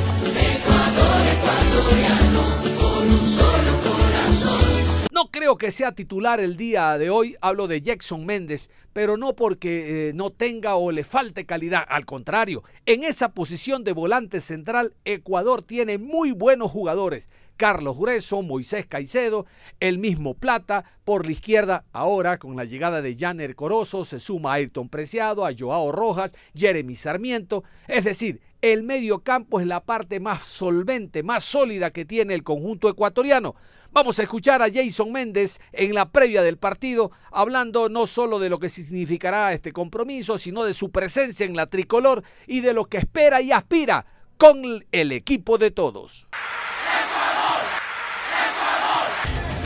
Creo 5.33 5.57
que 5.57 5.71
sea 5.71 5.93
titular 5.93 6.39
el 6.39 6.57
día 6.57 6.95
de 6.99 7.09
hoy. 7.09 7.35
Hablo 7.41 7.67
de 7.67 7.81
Jackson 7.81 8.23
Méndez 8.23 8.69
pero 8.93 9.17
no 9.17 9.35
porque 9.35 10.09
eh, 10.09 10.13
no 10.13 10.29
tenga 10.29 10.75
o 10.75 10.91
le 10.91 11.03
falte 11.03 11.45
calidad. 11.45 11.83
Al 11.89 12.05
contrario, 12.05 12.63
en 12.85 13.03
esa 13.03 13.29
posición 13.29 13.83
de 13.83 13.91
volante 13.91 14.39
central, 14.39 14.93
Ecuador 15.03 15.63
tiene 15.63 15.97
muy 15.97 16.31
buenos 16.31 16.71
jugadores. 16.71 17.27
Carlos 17.57 17.97
Grueso, 17.97 18.41
Moisés 18.41 18.85
Caicedo, 18.85 19.45
el 19.79 19.97
mismo 19.97 20.35
Plata. 20.35 20.85
Por 21.03 21.25
la 21.25 21.33
izquierda, 21.33 21.85
ahora 21.91 22.37
con 22.37 22.55
la 22.55 22.63
llegada 22.63 23.01
de 23.01 23.15
Janer 23.17 23.55
Corozo, 23.55 24.05
se 24.05 24.19
suma 24.19 24.51
a 24.51 24.53
Ayrton 24.53 24.87
Preciado, 24.87 25.45
a 25.45 25.51
Joao 25.57 25.91
Rojas, 25.91 26.31
Jeremy 26.55 26.95
Sarmiento. 26.95 27.63
Es 27.87 28.05
decir, 28.05 28.39
el 28.61 28.83
medio 28.83 29.19
campo 29.19 29.59
es 29.59 29.67
la 29.67 29.83
parte 29.83 30.21
más 30.21 30.43
solvente, 30.43 31.21
más 31.21 31.43
sólida 31.43 31.91
que 31.91 32.05
tiene 32.05 32.33
el 32.33 32.43
conjunto 32.43 32.87
ecuatoriano. 32.87 33.55
Vamos 33.93 34.17
a 34.17 34.23
escuchar 34.23 34.63
a 34.63 34.71
Jason 34.73 35.11
Méndez 35.11 35.59
en 35.71 35.93
la 35.93 36.09
previa 36.09 36.41
del 36.41 36.57
partido, 36.57 37.11
hablando 37.31 37.89
no 37.89 38.07
solo 38.07 38.39
de 38.39 38.49
lo 38.49 38.57
que 38.57 38.67
significará 38.67 39.53
este 39.53 39.71
compromiso, 39.71 40.39
sino 40.39 40.63
de 40.63 40.73
su 40.73 40.89
presencia 40.89 41.45
en 41.45 41.55
la 41.55 41.67
tricolor 41.67 42.23
y 42.47 42.61
de 42.61 42.73
lo 42.73 42.85
que 42.85 42.97
espera 42.97 43.39
y 43.39 43.51
aspira 43.51 44.03
con 44.39 44.83
el 44.91 45.11
equipo 45.11 45.59
de 45.59 45.69
todos. 45.69 46.25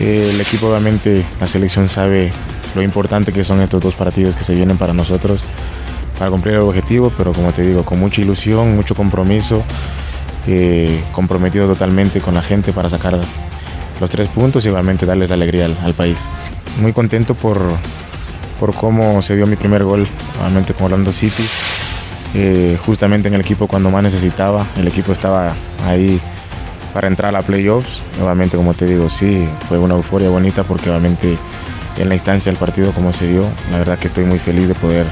El 0.02 0.42
equipo 0.42 0.68
obviamente, 0.68 1.26
la 1.40 1.48
selección 1.48 1.88
sabe 1.88 2.34
lo 2.76 2.82
importante 2.82 3.32
que 3.32 3.46
son 3.46 3.62
estos 3.62 3.82
dos 3.82 3.96
partidos 3.96 4.36
que 4.36 4.44
se 4.44 4.54
vienen 4.54 4.78
para 4.78 4.92
nosotros 4.92 5.42
para 6.20 6.30
cumplir 6.30 6.56
el 6.56 6.62
objetivo, 6.62 7.14
pero 7.16 7.32
como 7.32 7.54
te 7.54 7.62
digo, 7.62 7.86
con 7.86 7.98
mucha 7.98 8.22
ilusión, 8.22 8.76
mucho 8.76 8.94
compromiso, 8.94 9.64
eh, 10.48 11.02
comprometido 11.14 11.66
totalmente 11.66 12.20
con 12.20 12.34
la 12.34 12.42
gente 12.42 12.74
para 12.74 12.90
sacar 12.90 13.22
los 14.00 14.10
tres 14.10 14.30
puntos 14.30 14.66
y 14.66 14.70
igualmente 14.70 15.06
darles 15.06 15.30
la 15.30 15.36
alegría 15.36 15.66
al, 15.66 15.94
país. 15.94 16.18
Muy 16.80 16.94
contento 16.94 17.36
por, 17.36 17.60
por 18.60 18.74
cómo 18.74 19.22
se 19.22 19.36
dio 19.36 19.48
mi 19.48 19.56
primer 19.56 19.84
gol, 19.84 20.08
nuevamente 20.36 20.74
con 20.74 20.86
Orlando 20.86 21.12
City, 21.12 21.44
eh, 22.34 22.78
justamente 22.86 23.28
en 23.28 23.34
el 23.34 23.42
equipo 23.42 23.68
cuando 23.68 23.90
más 23.90 24.04
necesitaba, 24.04 24.68
el 24.78 24.88
equipo 24.88 25.12
estaba 25.12 25.54
ahí 25.86 26.20
para 26.94 27.08
entrar 27.08 27.36
a 27.36 27.42
playoffs, 27.42 28.02
nuevamente 28.18 28.58
como 28.58 28.74
te 28.74 28.86
digo, 28.86 29.10
sí, 29.10 29.48
fue 29.68 29.78
una 29.78 29.96
euforia 29.96 30.30
bonita 30.30 30.64
porque 30.64 30.90
obviamente 30.90 31.38
en 31.98 32.10
la 32.10 32.16
instancia 32.16 32.52
del 32.52 32.60
partido 32.60 32.92
como 32.92 33.14
se 33.14 33.28
dio, 33.28 33.44
la 33.72 33.80
verdad 33.80 33.98
que 33.98 34.08
estoy 34.08 34.26
muy 34.26 34.40
feliz 34.40 34.68
de 34.68 34.76
poder 34.76 35.06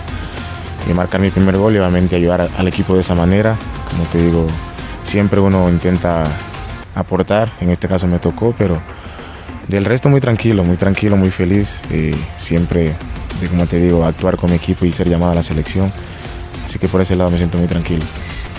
y 0.89 0.93
marcar 0.93 1.19
mi 1.19 1.31
primer 1.31 1.57
gol 1.57 1.75
y 1.75 1.79
obviamente 1.79 2.15
ayudar 2.15 2.49
al 2.57 2.67
equipo 2.67 2.93
de 2.93 3.01
esa 3.01 3.15
manera. 3.15 3.55
Como 3.89 4.03
te 4.05 4.23
digo, 4.23 4.47
siempre 5.03 5.39
uno 5.39 5.69
intenta 5.69 6.25
aportar, 6.95 7.53
en 7.61 7.69
este 7.69 7.87
caso 7.87 8.07
me 8.07 8.19
tocó, 8.19 8.55
pero 8.57 8.79
del 9.67 9.85
resto 9.85 10.09
muy 10.09 10.21
tranquilo, 10.21 10.63
muy 10.63 10.77
tranquilo, 10.77 11.17
muy 11.17 11.31
feliz, 11.31 11.81
eh, 11.89 12.15
siempre, 12.37 12.93
de, 13.41 13.47
como 13.47 13.67
te 13.67 13.79
digo, 13.79 14.05
actuar 14.05 14.37
con 14.37 14.49
mi 14.49 14.55
equipo 14.55 14.85
y 14.85 14.91
ser 14.91 15.09
llamado 15.09 15.33
a 15.33 15.35
la 15.35 15.43
selección. 15.43 15.91
Así 16.65 16.79
que 16.79 16.87
por 16.87 17.01
ese 17.01 17.15
lado 17.15 17.29
me 17.29 17.37
siento 17.37 17.57
muy 17.57 17.67
tranquilo. 17.67 18.03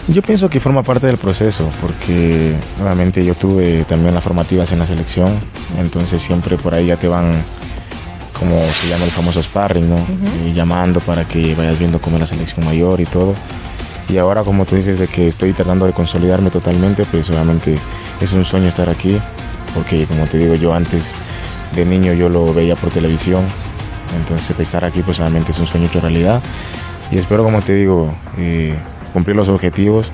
Yo 0.09 0.23
pienso 0.23 0.49
que 0.49 0.61
forma 0.61 0.85
parte 0.85 1.09
del 1.09 1.17
proceso, 1.17 1.69
porque 1.81 2.55
obviamente 2.81 3.25
yo 3.25 3.35
tuve 3.35 3.85
también 3.85 4.15
las 4.15 4.23
formativas 4.23 4.71
en 4.71 4.79
la 4.79 4.87
selección, 4.87 5.37
entonces 5.79 6.23
siempre 6.23 6.57
por 6.57 6.75
ahí 6.75 6.87
ya 6.87 6.97
te 6.97 7.09
van 7.09 7.43
como 8.39 8.61
se 8.61 8.89
llama 8.89 9.05
el 9.05 9.11
famoso 9.11 9.43
sparring, 9.43 9.89
¿no? 9.89 9.97
y 10.47 10.53
llamando 10.53 11.01
para 11.01 11.25
que 11.25 11.55
vayas 11.55 11.79
viendo 11.79 12.01
cómo 12.01 12.17
es 12.17 12.21
la 12.21 12.27
selección 12.27 12.65
mayor 12.65 13.01
y 13.01 13.07
todo. 13.07 13.35
Y 14.09 14.19
ahora, 14.19 14.43
como 14.43 14.65
tú 14.65 14.77
dices, 14.77 14.99
de 14.99 15.09
que 15.09 15.29
estoy 15.29 15.53
tratando 15.53 15.87
de 15.87 15.93
consolidarme 15.93 16.51
totalmente, 16.51 17.05
pues 17.05 17.29
obviamente 17.31 17.79
es 18.21 18.33
un 18.33 18.45
sueño 18.45 18.69
estar 18.69 18.89
aquí, 18.89 19.19
porque 19.75 20.07
como 20.07 20.27
te 20.27 20.39
digo, 20.39 20.55
yo 20.55 20.75
antes 20.75 21.15
de 21.75 21.85
niño 21.85 22.13
yo 22.13 22.29
lo 22.29 22.55
veía 22.55 22.77
por 22.77 22.91
televisión, 22.91 23.45
entonces 24.17 24.55
pues, 24.55 24.69
estar 24.69 24.85
aquí 24.85 25.03
pues 25.03 25.19
obviamente 25.19 25.53
es 25.53 25.59
un 25.59 25.67
sueño 25.67 25.87
hecho 25.87 26.01
realidad. 26.01 26.41
Y 27.11 27.19
espero, 27.19 27.45
como 27.45 27.63
te 27.63 27.75
digo, 27.75 28.15
eh, 28.39 28.77
cumplir 29.13 29.37
los 29.37 29.49
objetivos 29.49 30.13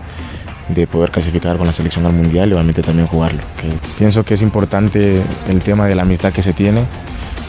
de 0.68 0.86
poder 0.86 1.10
clasificar 1.10 1.58
con 1.58 1.66
la 1.66 1.72
selección 1.72 2.06
al 2.06 2.12
mundial 2.12 2.50
y 2.50 2.52
obviamente 2.54 2.82
también 2.82 3.06
jugarlo. 3.06 3.40
pienso 3.98 4.24
que 4.24 4.34
es 4.34 4.42
importante 4.42 5.22
el 5.48 5.60
tema 5.60 5.86
de 5.86 5.94
la 5.94 6.02
amistad 6.02 6.32
que 6.32 6.42
se 6.42 6.52
tiene 6.52 6.84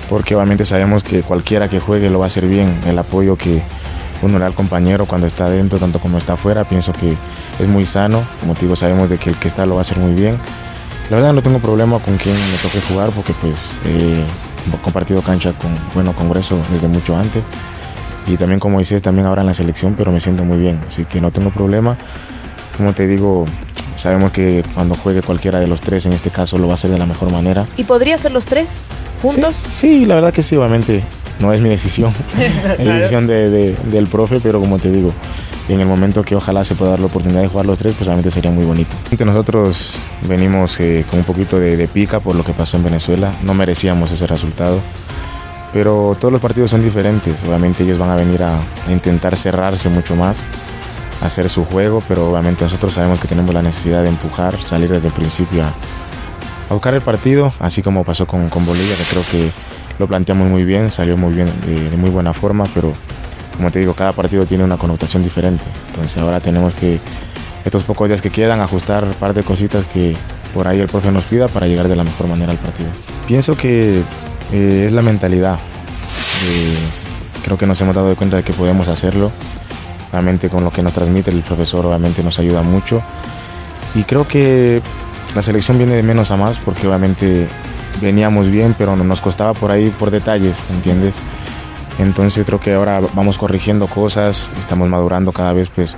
porque 0.10 0.36
obviamente 0.36 0.66
sabemos 0.66 1.04
que 1.04 1.22
cualquiera 1.24 1.70
que 1.70 1.80
juegue 1.80 2.10
lo 2.10 2.20
va 2.20 2.26
a 2.26 2.28
hacer 2.28 2.48
bien. 2.48 2.78
El 2.86 3.00
apoyo 3.00 3.36
que 3.36 3.62
uno 4.24 4.44
al 4.44 4.54
compañero 4.54 5.06
cuando 5.06 5.28
está 5.28 5.50
dentro, 5.50 5.78
tanto 5.78 6.00
como 6.00 6.18
está 6.18 6.34
afuera, 6.34 6.64
pienso 6.64 6.92
que 6.94 7.16
es 7.60 7.68
muy 7.68 7.86
sano. 7.86 8.24
Como 8.40 8.56
te 8.56 8.62
digo, 8.62 8.76
sabemos 8.76 9.10
de 9.10 9.18
que 9.18 9.30
el 9.30 9.36
que 9.36 9.48
está 9.48 9.66
lo 9.66 9.76
va 9.76 9.82
a 9.82 9.84
hacer 9.84 9.98
muy 9.98 10.14
bien. 10.14 10.38
La 11.10 11.18
verdad 11.18 11.34
no 11.34 11.42
tengo 11.42 11.60
problema 11.60 12.00
con 12.00 12.18
quien 12.18 12.36
me 12.36 12.58
toque 12.62 12.80
jugar 12.88 13.10
porque 13.12 13.34
pues 13.34 13.56
he 13.86 14.24
compartido 14.82 15.22
cancha 15.22 15.52
con 15.54 15.76
bueno 15.94 16.14
Congreso 16.14 16.58
desde 16.72 16.88
mucho 16.88 17.18
antes 17.18 17.44
y 18.26 18.38
también 18.38 18.60
como 18.62 18.80
dices 18.80 19.02
también 19.02 19.28
ahora 19.28 19.42
en 19.42 19.48
la 19.48 19.54
selección 19.54 19.96
pero 19.98 20.14
me 20.14 20.22
siento 20.22 20.46
muy 20.46 20.58
bien 20.58 20.80
así 20.88 21.04
que 21.04 21.20
no 21.20 21.32
tengo 21.32 21.50
problema 21.50 21.98
como 22.78 22.94
te 22.94 23.06
digo 23.06 23.46
sabemos 23.96 24.32
que 24.32 24.64
cuando 24.74 24.96
juegue 24.96 25.22
cualquiera 25.22 25.60
de 25.60 25.68
los 25.68 25.82
tres, 25.82 26.06
en 26.06 26.14
este 26.14 26.30
caso 26.30 26.58
lo 26.58 26.68
va 26.68 26.74
a 26.74 26.76
hacer 26.76 26.92
de 26.92 26.98
la 26.98 27.06
mejor 27.06 27.32
manera. 27.32 27.66
¿Y 27.78 27.84
podría 27.84 28.18
ser 28.18 28.32
los 28.32 28.46
tres 28.46 28.78
juntos? 29.22 29.56
Sí, 29.72 30.00
sí 30.00 30.06
la 30.06 30.16
verdad 30.16 30.34
que 30.34 30.44
sí, 30.44 30.56
obviamente 30.56 31.04
no 31.44 31.54
es 31.54 31.62
mi 31.62 31.70
decisión, 31.70 32.12
es 32.80 32.86
la 32.86 32.96
decisión 32.96 33.28
de, 33.28 33.76
del 33.76 34.08
profe, 34.08 34.40
pero 34.42 34.60
como 34.60 34.80
te 34.80 34.92
digo, 34.92 35.14
en 35.70 35.80
el 35.80 35.86
momento 35.86 36.24
que 36.24 36.36
ojalá 36.36 36.64
se 36.64 36.74
pueda 36.74 36.92
dar 36.92 37.00
la 37.00 37.06
oportunidad 37.06 37.42
de 37.42 37.48
jugar 37.48 37.68
los 37.68 37.78
tres, 37.78 37.94
pues 37.96 38.08
obviamente 38.08 38.32
sería 38.32 38.50
muy 38.52 38.66
bonito. 38.66 38.96
Nosotros 39.24 39.98
venimos 40.28 40.80
eh, 40.80 41.06
con 41.10 41.20
un 41.20 41.26
poquito 41.26 41.60
de, 41.60 41.78
de 41.78 41.88
pica 41.88 42.20
por 42.20 42.36
lo 42.36 42.44
que 42.44 42.54
pasó 42.54 42.78
en 42.78 42.84
Venezuela, 42.84 43.32
no 43.44 43.54
merecíamos 43.54 44.12
ese 44.12 44.26
resultado 44.26 44.80
pero 45.74 46.16
todos 46.20 46.32
los 46.32 46.40
partidos 46.40 46.70
son 46.70 46.84
diferentes. 46.84 47.36
Obviamente 47.46 47.84
ellos 47.84 47.98
van 47.98 48.12
a 48.12 48.16
venir 48.16 48.44
a, 48.44 48.62
intentar 48.88 49.36
cerrarse 49.36 49.90
mucho 49.90 50.16
más, 50.16 50.38
hacer 51.22 51.50
su 51.50 51.66
juego, 51.66 52.02
pero 52.08 52.30
obviamente 52.30 52.64
nosotros 52.64 52.94
sabemos 52.94 53.20
que 53.20 53.28
tenemos 53.28 53.54
la 53.54 53.64
necesidad 53.64 54.04
de 54.04 54.10
empujar, 54.10 54.56
salir 54.66 54.90
desde 54.90 55.08
el 55.08 55.14
principio 55.14 55.66
a, 55.66 55.74
buscar 56.70 56.94
el 56.94 57.02
partido, 57.02 57.54
así 57.60 57.82
como 57.82 58.04
pasó 58.04 58.26
con, 58.26 58.50
con, 58.50 58.66
Bolivia, 58.66 58.96
que 58.96 59.04
creo 59.04 59.24
que 59.30 59.52
lo 60.00 60.08
planteamos 60.08 60.50
muy 60.50 60.64
bien, 60.64 60.92
salió 60.92 61.18
muy 61.18 61.34
bien, 61.34 61.54
de, 61.66 61.96
muy 61.98 62.10
buena 62.10 62.34
forma, 62.34 62.66
pero 62.74 62.94
como 63.56 63.72
te 63.72 63.80
digo, 63.80 63.94
cada 63.94 64.12
partido 64.12 64.46
tiene 64.46 64.64
una 64.64 64.78
connotación 64.78 65.24
diferente. 65.24 65.64
Entonces 65.90 66.18
ahora 66.22 66.40
tenemos 66.40 66.74
que, 66.74 67.00
estos 67.66 67.84
pocos 67.84 68.08
días 68.08 68.22
que 68.22 68.30
quedan, 68.30 68.60
ajustar 68.62 69.04
un 69.04 69.14
par 69.14 69.34
de 69.34 69.44
cositas 69.44 69.86
que 69.94 70.16
por 70.54 70.68
ahí 70.68 70.80
el 70.80 70.88
profe 70.88 71.12
nos 71.12 71.24
pida 71.26 71.48
para 71.48 71.68
llegar 71.68 71.88
de 71.88 71.96
la 71.96 72.04
mejor 72.04 72.28
manera 72.28 72.52
al 72.52 72.58
partido. 72.58 72.90
Pienso 73.28 73.56
que 73.56 74.02
eh, 74.52 74.84
es 74.88 74.92
la 74.92 75.02
mentalidad. 75.02 75.56
Eh, 75.56 76.78
creo 77.44 77.58
que 77.58 77.66
nos 77.66 77.80
hemos 77.82 77.96
dado 77.96 78.16
cuenta 78.16 78.38
de 78.38 78.44
que 78.44 78.54
podemos 78.54 78.88
hacerlo. 78.88 79.32
Obviamente 80.12 80.50
con 80.50 80.64
lo 80.64 80.72
que 80.72 80.84
nos 80.84 80.94
transmite 80.94 81.32
el 81.32 81.42
profesor 81.42 81.86
obviamente 81.86 82.24
nos 82.24 82.38
ayuda 82.40 82.62
mucho. 82.62 83.02
Y 83.96 84.04
creo 84.04 84.28
que 84.28 84.82
la 85.36 85.42
selección 85.42 85.78
viene 85.78 85.94
de 85.94 86.04
menos 86.04 86.32
a 86.32 86.38
más 86.38 86.58
porque 86.60 86.88
obviamente 86.88 87.48
veníamos 88.02 88.50
bien, 88.50 88.76
pero 88.78 88.96
nos 88.96 89.22
costaba 89.22 89.54
por 89.54 89.72
ahí 89.72 89.90
por 89.90 90.12
detalles, 90.12 90.58
¿entiendes? 90.72 91.16
Entonces 92.00 92.46
creo 92.46 92.60
que 92.60 92.74
ahora 92.74 93.02
vamos 93.14 93.38
corrigiendo 93.38 93.88
cosas, 93.88 94.50
estamos 94.60 94.90
madurando 94.90 95.32
cada 95.32 95.54
vez, 95.54 95.70
pues 95.74 95.96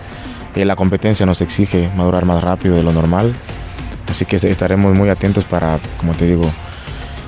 eh, 0.55 0.65
la 0.65 0.75
competencia 0.75 1.25
nos 1.25 1.41
exige 1.41 1.89
madurar 1.95 2.25
más 2.25 2.43
rápido 2.43 2.75
de 2.75 2.84
lo 2.84 2.91
normal. 2.91 3.36
Así 4.08 4.25
que 4.25 4.36
estaremos 4.36 4.93
muy 4.93 5.10
atentos 5.10 5.43
para, 5.45 5.79
como 5.97 6.13
te 6.13 6.25
digo, 6.25 6.49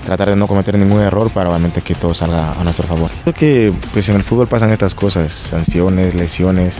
tratar 0.06 0.30
de 0.30 0.36
no 0.36 0.48
cometer 0.48 0.78
ningún 0.78 1.02
error 1.02 1.30
para 1.32 1.50
obviamente 1.50 1.82
que 1.82 1.96
todo 1.96 2.14
salga 2.14 2.54
a 2.54 2.64
nuestro 2.64 2.88
favor. 2.88 3.12
Creo 3.24 3.34
que 3.34 3.74
pues 3.92 4.08
en 4.10 4.16
el 4.16 4.24
fútbol 4.24 4.48
pasan 4.48 4.72
estas 4.72 4.96
cosas, 4.96 5.34
sanciones, 5.34 6.16
lesiones 6.16 6.78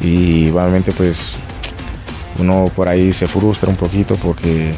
y 0.00 0.50
obviamente 0.50 0.92
pues 0.92 1.38
uno 2.38 2.70
por 2.74 2.88
ahí 2.88 3.12
se 3.12 3.26
frustra 3.26 3.70
un 3.70 3.76
poquito 3.76 4.16
porque 4.16 4.74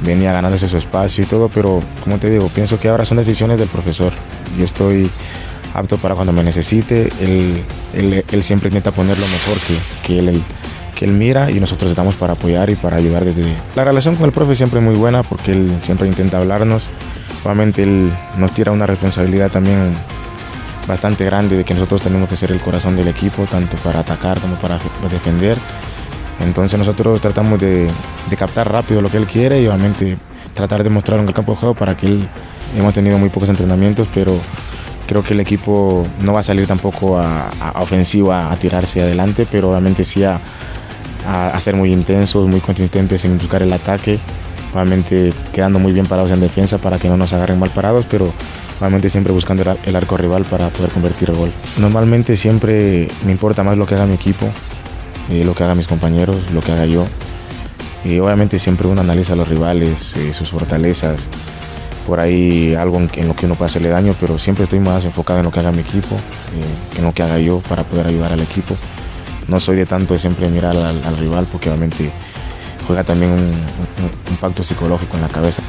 venía 0.00 0.32
ganándose 0.32 0.68
su 0.68 0.76
espacio 0.76 1.24
y 1.24 1.26
todo, 1.26 1.48
pero 1.48 1.80
como 2.02 2.18
te 2.18 2.30
digo, 2.30 2.48
pienso 2.48 2.78
que 2.78 2.88
ahora 2.88 3.04
son 3.04 3.18
decisiones 3.18 3.58
del 3.58 3.68
profesor. 3.68 4.12
Yo 4.56 4.64
estoy 4.64 5.10
apto 5.74 5.98
para 5.98 6.14
cuando 6.14 6.32
me 6.32 6.42
necesite, 6.42 7.10
él, 7.20 7.62
él, 7.94 8.42
siempre 8.42 8.68
intenta 8.68 8.90
poner 8.90 9.18
lo 9.18 9.26
mejor 9.26 9.58
que, 9.66 10.06
que 10.06 10.18
él, 10.18 10.42
que 10.96 11.04
él 11.04 11.12
mira 11.12 11.50
y 11.50 11.60
nosotros 11.60 11.90
estamos 11.90 12.14
para 12.14 12.34
apoyar 12.34 12.70
y 12.70 12.76
para 12.76 12.96
ayudar 12.96 13.24
desde... 13.24 13.54
La 13.76 13.84
relación 13.84 14.16
con 14.16 14.26
el 14.26 14.32
profe 14.32 14.54
siempre 14.54 14.80
es 14.80 14.84
muy 14.84 14.94
buena 14.94 15.22
porque 15.22 15.52
él 15.52 15.78
siempre 15.82 16.08
intenta 16.08 16.38
hablarnos. 16.38 16.84
Obviamente 17.44 17.82
él 17.82 18.12
nos 18.36 18.52
tira 18.52 18.72
una 18.72 18.86
responsabilidad 18.86 19.50
también 19.50 19.94
bastante 20.88 21.24
grande 21.24 21.56
de 21.56 21.64
que 21.64 21.74
nosotros 21.74 22.00
tenemos 22.02 22.28
que 22.28 22.36
ser 22.36 22.50
el 22.50 22.60
corazón 22.60 22.96
del 22.96 23.08
equipo, 23.08 23.44
tanto 23.44 23.76
para 23.78 24.00
atacar 24.00 24.40
como 24.40 24.56
para 24.56 24.78
defender. 25.10 25.56
Entonces 26.40 26.78
nosotros 26.78 27.20
tratamos 27.20 27.60
de, 27.60 27.88
captar 28.38 28.70
rápido 28.70 29.02
lo 29.02 29.10
que 29.10 29.16
él 29.16 29.26
quiere 29.26 29.60
y 29.60 29.66
obviamente 29.66 30.16
tratar 30.54 30.84
de 30.84 30.90
mostrarlo 30.90 31.22
en 31.22 31.28
el 31.28 31.34
campo 31.34 31.52
de 31.52 31.58
juego 31.58 31.74
para 31.74 31.96
que 31.96 32.06
él... 32.06 32.28
Hemos 32.76 32.92
tenido 32.92 33.16
muy 33.16 33.30
pocos 33.30 33.48
entrenamientos, 33.48 34.06
pero 34.12 34.38
creo 35.06 35.24
que 35.24 35.32
el 35.32 35.40
equipo 35.40 36.06
no 36.20 36.34
va 36.34 36.40
a 36.40 36.42
salir 36.42 36.66
tampoco 36.66 37.18
a, 37.18 37.50
ofensiva 37.80 38.52
a 38.52 38.56
tirarse 38.56 39.00
adelante, 39.00 39.46
pero 39.50 39.70
obviamente 39.70 40.04
sí 40.04 40.22
a, 40.22 40.38
a, 41.26 41.58
ser 41.60 41.76
muy 41.76 41.90
intensos, 41.90 42.46
muy 42.46 42.60
consistentes 42.60 43.24
en 43.24 43.38
buscar 43.38 43.62
el 43.62 43.72
ataque, 43.72 44.20
obviamente 44.74 45.32
quedando 45.52 45.78
muy 45.78 45.92
bien 45.92 46.04
parados 46.04 46.30
en 46.30 46.40
defensa 46.40 46.76
para 46.76 46.98
que 46.98 47.08
no 47.08 47.16
nos 47.16 47.32
agarren 47.32 47.58
mal 47.58 47.70
parados, 47.70 48.04
pero 48.04 48.30
obviamente 48.78 49.08
siempre 49.08 49.32
buscando 49.32 49.64
el, 49.84 49.96
arco 49.96 50.16
rival 50.16 50.44
para 50.44 50.68
poder 50.68 50.90
convertir 50.90 51.30
el 51.30 51.36
gol. 51.36 51.50
Normalmente 51.78 52.36
siempre 52.36 53.08
me 53.24 53.32
importa 53.32 53.62
más 53.62 53.76
lo 53.76 53.86
que 53.86 53.94
haga 53.94 54.06
mi 54.06 54.14
equipo, 54.14 54.46
eh, 55.30 55.44
lo 55.44 55.54
que 55.54 55.64
hagan 55.64 55.76
mis 55.76 55.88
compañeros, 55.88 56.36
lo 56.52 56.60
que 56.60 56.72
haga 56.72 56.86
yo. 56.86 57.06
Y 58.04 58.18
obviamente 58.20 58.58
siempre 58.58 58.88
uno 58.88 59.00
analiza 59.00 59.32
a 59.32 59.36
los 59.36 59.48
rivales, 59.48 60.16
eh, 60.16 60.32
sus 60.32 60.50
fortalezas, 60.50 61.28
por 62.06 62.20
ahí 62.20 62.74
algo 62.74 62.98
en, 62.98 63.28
lo 63.28 63.36
que 63.36 63.46
uno 63.46 63.54
puede 63.54 63.70
hacerle 63.70 63.88
daño, 63.88 64.14
pero 64.20 64.38
siempre 64.38 64.64
estoy 64.64 64.80
más 64.80 65.04
enfocado 65.04 65.40
en 65.40 65.44
lo 65.44 65.50
que 65.50 65.60
haga 65.60 65.72
mi 65.72 65.80
equipo, 65.80 66.14
eh, 66.14 66.98
en 66.98 67.04
lo 67.04 67.12
que 67.12 67.22
haga 67.22 67.38
yo 67.38 67.60
para 67.68 67.82
poder 67.82 68.06
ayudar 68.06 68.32
al 68.32 68.40
equipo 68.40 68.76
no 69.48 69.58
soy 69.60 69.76
de 69.76 69.86
tanto 69.86 70.14
de 70.14 70.20
siempre 70.20 70.48
mirar 70.48 70.76
al, 70.76 71.16
rival 71.16 71.46
porque 71.50 71.70
obviamente 71.70 72.10
juega 72.86 73.02
también 73.02 73.32
un, 73.32 74.38
pacto 74.40 74.62
psicológico 74.62 75.16
en 75.16 75.22
la 75.22 75.28
cabeza. 75.28 75.62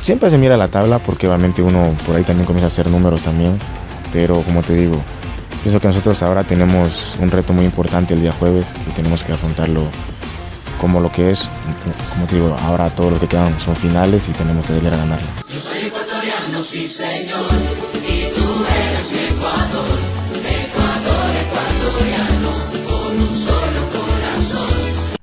Siempre 0.00 0.30
se 0.30 0.38
mira 0.38 0.56
la 0.56 0.68
tabla 0.68 0.98
porque 1.00 1.26
obviamente 1.26 1.60
uno 1.60 1.94
por 2.06 2.16
ahí 2.16 2.22
también 2.22 2.46
comienza 2.46 2.66
a 2.66 2.68
hacer 2.68 2.88
números 2.88 3.20
también, 3.20 3.58
pero 4.12 4.40
como 4.40 4.62
te 4.62 4.74
digo, 4.74 5.02
pienso 5.66 5.80
que 5.80 5.88
nosotros 5.88 6.22
ahora 6.22 6.44
tenemos 6.44 7.16
un 7.18 7.28
reto 7.28 7.52
muy 7.52 7.64
importante 7.64 8.14
el 8.14 8.20
día 8.20 8.30
jueves 8.30 8.64
y 8.88 8.92
tenemos 8.92 9.24
que 9.24 9.32
afrontarlo 9.32 9.82
como 10.80 11.00
lo 11.00 11.10
que 11.10 11.32
es, 11.32 11.48
como 12.14 12.24
te 12.28 12.36
digo, 12.36 12.56
ahora 12.60 12.88
todo 12.88 13.10
lo 13.10 13.18
que 13.18 13.26
quedan 13.26 13.58
son 13.58 13.74
finales 13.74 14.28
y 14.28 14.32
tenemos 14.32 14.64
que 14.64 14.74
deber 14.74 14.94
a 14.94 14.98
ganarlo. 14.98 15.26
Yo 15.52 15.58
soy 15.58 15.88
ecuatoriano, 15.88 16.62
sí 16.62 16.86
señor, 16.86 17.40
y 17.94 18.32
tú 18.32 18.64
eres 18.92 19.10
mi 19.10 19.18
Ecuador, 19.18 19.98
Ecuador 20.44 21.34
ecuatoriano. 21.34 22.66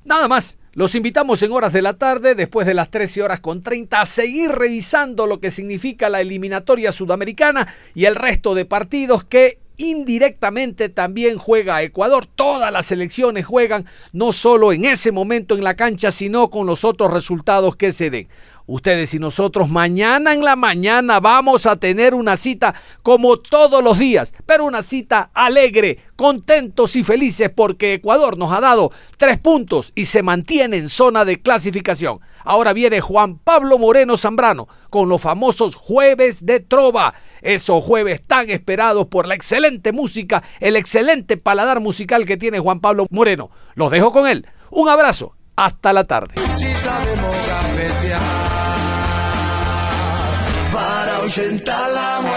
Nada 0.04 0.28
más. 0.28 0.58
Los 0.76 0.96
invitamos 0.96 1.44
en 1.44 1.52
horas 1.52 1.72
de 1.72 1.84
la 1.84 2.00
tarde, 2.00 2.34
después 2.34 2.66
de 2.66 2.74
las 2.74 2.90
13 2.90 3.22
horas 3.22 3.40
con 3.40 3.62
30, 3.62 4.02
a 4.02 4.06
seguir 4.08 4.50
revisando 4.50 5.28
lo 5.28 5.40
que 5.40 5.52
significa 5.52 6.10
la 6.10 6.20
eliminatoria 6.20 6.92
sudamericana 6.92 7.68
y 7.94 8.06
el 8.06 8.16
resto 8.16 8.56
de 8.56 8.66
partidos 8.66 9.24
que 9.24 9.60
indirectamente 9.78 10.90
también 10.90 11.38
juega 11.38 11.82
Ecuador. 11.82 12.28
Todas 12.28 12.72
las 12.72 12.86
selecciones 12.86 13.46
juegan 13.46 13.86
no 14.12 14.32
solo 14.32 14.74
en 14.74 14.86
ese 14.86 15.12
momento 15.12 15.56
en 15.56 15.64
la 15.64 15.76
cancha, 15.76 16.12
sino 16.12 16.50
con 16.50 16.68
los 16.68 16.84
otros 16.84 17.12
resultados 17.12 17.76
que 17.76 17.94
se 17.94 18.10
den 18.10 18.28
Ustedes 18.66 19.14
y 19.14 19.20
nosotros 19.20 19.70
mañana 19.70 20.34
en 20.34 20.44
la 20.44 20.56
mañana 20.56 21.20
vamos 21.20 21.66
a 21.66 21.76
tener 21.76 22.16
una 22.16 22.38
cita 22.38 22.74
como 23.02 23.38
todos 23.38 23.84
los 23.84 24.00
días, 24.00 24.34
pero 24.46 24.64
una 24.64 24.82
cita 24.82 25.32
alegre, 25.34 26.00
contentos 26.16 26.96
y 26.96 27.04
felices 27.04 27.50
porque 27.54 27.96
Ecuador 27.96 28.38
nos 28.38 28.54
ha 28.54 28.62
dado 28.62 28.92
tres 29.18 29.38
puntos 29.40 29.92
y 29.96 30.06
se 30.06 30.24
mantiene 30.24 30.78
en 30.78 30.88
zona 30.88 31.26
de 31.26 31.42
clasificación. 31.42 32.20
Ahora 32.46 32.72
viene 32.72 33.02
Juan 33.02 33.38
Pablo 33.38 33.78
Moreno 33.78 34.18
Zambrano 34.18 34.70
con 34.90 35.10
los 35.10 35.22
famosos 35.22 35.76
jueves 35.76 36.46
de 36.46 36.62
trova, 36.62 37.14
esos 37.42 37.84
jueves 37.84 38.22
tan 38.26 38.50
esperados 38.50 39.08
por 39.08 39.28
la 39.28 39.36
excelente 39.36 39.92
música, 39.92 40.42
el 40.62 40.78
excelente 40.78 41.36
paladar 41.36 41.82
musical 41.82 42.26
que 42.26 42.38
tiene 42.38 42.60
Juan 42.60 42.80
Pablo 42.80 43.08
Moreno. 43.10 43.50
Los 43.76 43.92
dejo 43.92 44.14
con 44.14 44.28
él. 44.28 44.48
Un 44.72 44.88
abrazo, 44.88 45.36
hasta 45.56 45.92
la 45.92 46.06
tarde. 46.06 46.36
80 51.34 51.88
la 51.88 52.33